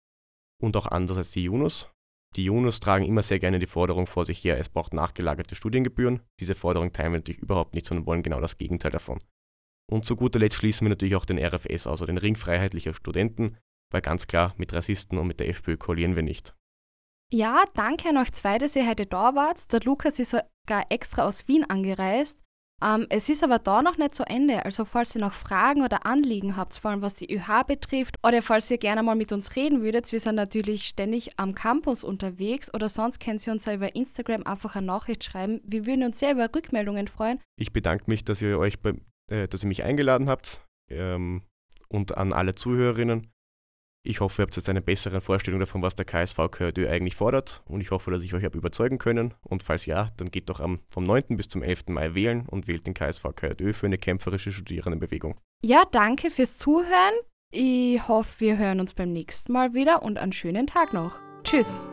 und 0.60 0.76
auch 0.76 0.86
andererseits 0.86 1.30
die 1.32 1.44
Junus. 1.44 1.90
Die 2.36 2.44
Junus 2.44 2.80
tragen 2.80 3.04
immer 3.04 3.22
sehr 3.22 3.38
gerne 3.38 3.58
die 3.58 3.66
Forderung 3.66 4.06
vor 4.06 4.24
sich 4.24 4.42
her, 4.44 4.58
es 4.58 4.68
braucht 4.68 4.92
nachgelagerte 4.92 5.54
Studiengebühren. 5.54 6.20
Diese 6.40 6.54
Forderung 6.54 6.92
teilen 6.92 7.12
wir 7.12 7.18
natürlich 7.18 7.40
überhaupt 7.40 7.74
nicht, 7.74 7.86
sondern 7.86 8.06
wollen 8.06 8.22
genau 8.22 8.40
das 8.40 8.56
Gegenteil 8.56 8.90
davon. 8.90 9.20
Und 9.90 10.04
zu 10.04 10.16
guter 10.16 10.38
Letzt 10.38 10.56
schließen 10.56 10.84
wir 10.84 10.90
natürlich 10.90 11.16
auch 11.16 11.24
den 11.24 11.38
RFS, 11.38 11.86
also 11.86 12.04
den 12.04 12.18
Ring 12.18 12.36
freiheitlicher 12.36 12.92
Studenten, 12.92 13.56
weil 13.90 14.02
ganz 14.02 14.26
klar, 14.26 14.54
mit 14.58 14.72
Rassisten 14.72 15.18
und 15.18 15.26
mit 15.26 15.40
der 15.40 15.48
FPÖ 15.48 15.76
koalieren 15.76 16.14
wir 16.14 16.22
nicht. 16.22 16.54
Ja, 17.32 17.64
danke 17.74 18.08
an 18.08 18.16
euch 18.16 18.32
zwei, 18.32 18.58
dass 18.58 18.76
ihr 18.76 18.88
heute 18.88 19.06
da 19.06 19.34
wart. 19.34 19.72
Der 19.72 19.80
Lukas 19.80 20.18
ist 20.18 20.30
sogar 20.30 20.86
extra 20.90 21.26
aus 21.26 21.46
Wien 21.46 21.64
angereist. 21.68 22.42
Ähm, 22.82 23.06
es 23.10 23.28
ist 23.28 23.42
aber 23.42 23.58
da 23.58 23.82
noch 23.82 23.98
nicht 23.98 24.14
zu 24.14 24.22
Ende. 24.24 24.64
Also 24.64 24.84
falls 24.84 25.14
ihr 25.14 25.20
noch 25.20 25.34
Fragen 25.34 25.82
oder 25.82 26.06
Anliegen 26.06 26.56
habt, 26.56 26.74
vor 26.74 26.90
allem 26.90 27.02
was 27.02 27.16
die 27.16 27.30
ÖH 27.30 27.64
betrifft, 27.66 28.16
oder 28.24 28.40
falls 28.40 28.70
ihr 28.70 28.78
gerne 28.78 29.02
mal 29.02 29.16
mit 29.16 29.32
uns 29.32 29.56
reden 29.56 29.82
würdet, 29.82 30.10
wir 30.12 30.20
sind 30.20 30.36
natürlich 30.36 30.84
ständig 30.84 31.30
am 31.38 31.54
Campus 31.54 32.04
unterwegs 32.04 32.72
oder 32.72 32.88
sonst 32.88 33.18
könnt 33.18 33.44
ihr 33.46 33.52
uns 33.52 33.64
ja 33.64 33.74
über 33.74 33.94
Instagram 33.96 34.44
einfach 34.44 34.76
eine 34.76 34.86
Nachricht 34.86 35.24
schreiben. 35.24 35.60
Wir 35.64 35.86
würden 35.86 36.04
uns 36.04 36.20
sehr 36.20 36.32
über 36.32 36.48
Rückmeldungen 36.54 37.08
freuen. 37.08 37.40
Ich 37.58 37.72
bedanke 37.72 38.04
mich, 38.06 38.24
dass 38.24 38.40
ihr 38.42 38.58
euch 38.58 38.80
bei, 38.80 38.94
äh, 39.28 39.48
dass 39.48 39.62
ihr 39.62 39.68
mich 39.68 39.84
eingeladen 39.84 40.28
habt 40.28 40.64
ähm, 40.90 41.42
und 41.88 42.16
an 42.16 42.32
alle 42.32 42.54
Zuhörerinnen. 42.54 43.28
Ich 44.04 44.20
hoffe, 44.20 44.40
ihr 44.40 44.44
habt 44.44 44.56
jetzt 44.56 44.68
eine 44.68 44.80
bessere 44.80 45.20
Vorstellung 45.20 45.60
davon, 45.60 45.82
was 45.82 45.94
der 45.94 46.04
KSV 46.04 46.50
KRD 46.50 46.88
eigentlich 46.88 47.16
fordert 47.16 47.62
und 47.66 47.80
ich 47.80 47.90
hoffe, 47.90 48.10
dass 48.10 48.22
ich 48.22 48.32
euch 48.32 48.44
habe 48.44 48.56
überzeugen 48.56 48.98
können 48.98 49.34
und 49.42 49.62
falls 49.62 49.86
ja, 49.86 50.08
dann 50.16 50.30
geht 50.30 50.48
doch 50.48 50.60
am, 50.60 50.80
vom 50.88 51.04
9. 51.04 51.36
bis 51.36 51.48
zum 51.48 51.62
11. 51.62 51.88
Mai 51.88 52.14
wählen 52.14 52.46
und 52.46 52.68
wählt 52.68 52.86
den 52.86 52.94
KSV 52.94 53.24
KRD 53.34 53.74
für 53.74 53.86
eine 53.86 53.98
kämpferische 53.98 54.52
Studierendenbewegung. 54.52 55.38
Ja, 55.64 55.82
danke 55.90 56.30
fürs 56.30 56.56
Zuhören. 56.56 57.14
Ich 57.50 58.06
hoffe, 58.08 58.40
wir 58.40 58.58
hören 58.58 58.80
uns 58.80 58.94
beim 58.94 59.12
nächsten 59.12 59.52
Mal 59.52 59.74
wieder 59.74 60.02
und 60.02 60.18
einen 60.18 60.32
schönen 60.32 60.66
Tag 60.66 60.92
noch. 60.92 61.18
Tschüss. 61.42 61.90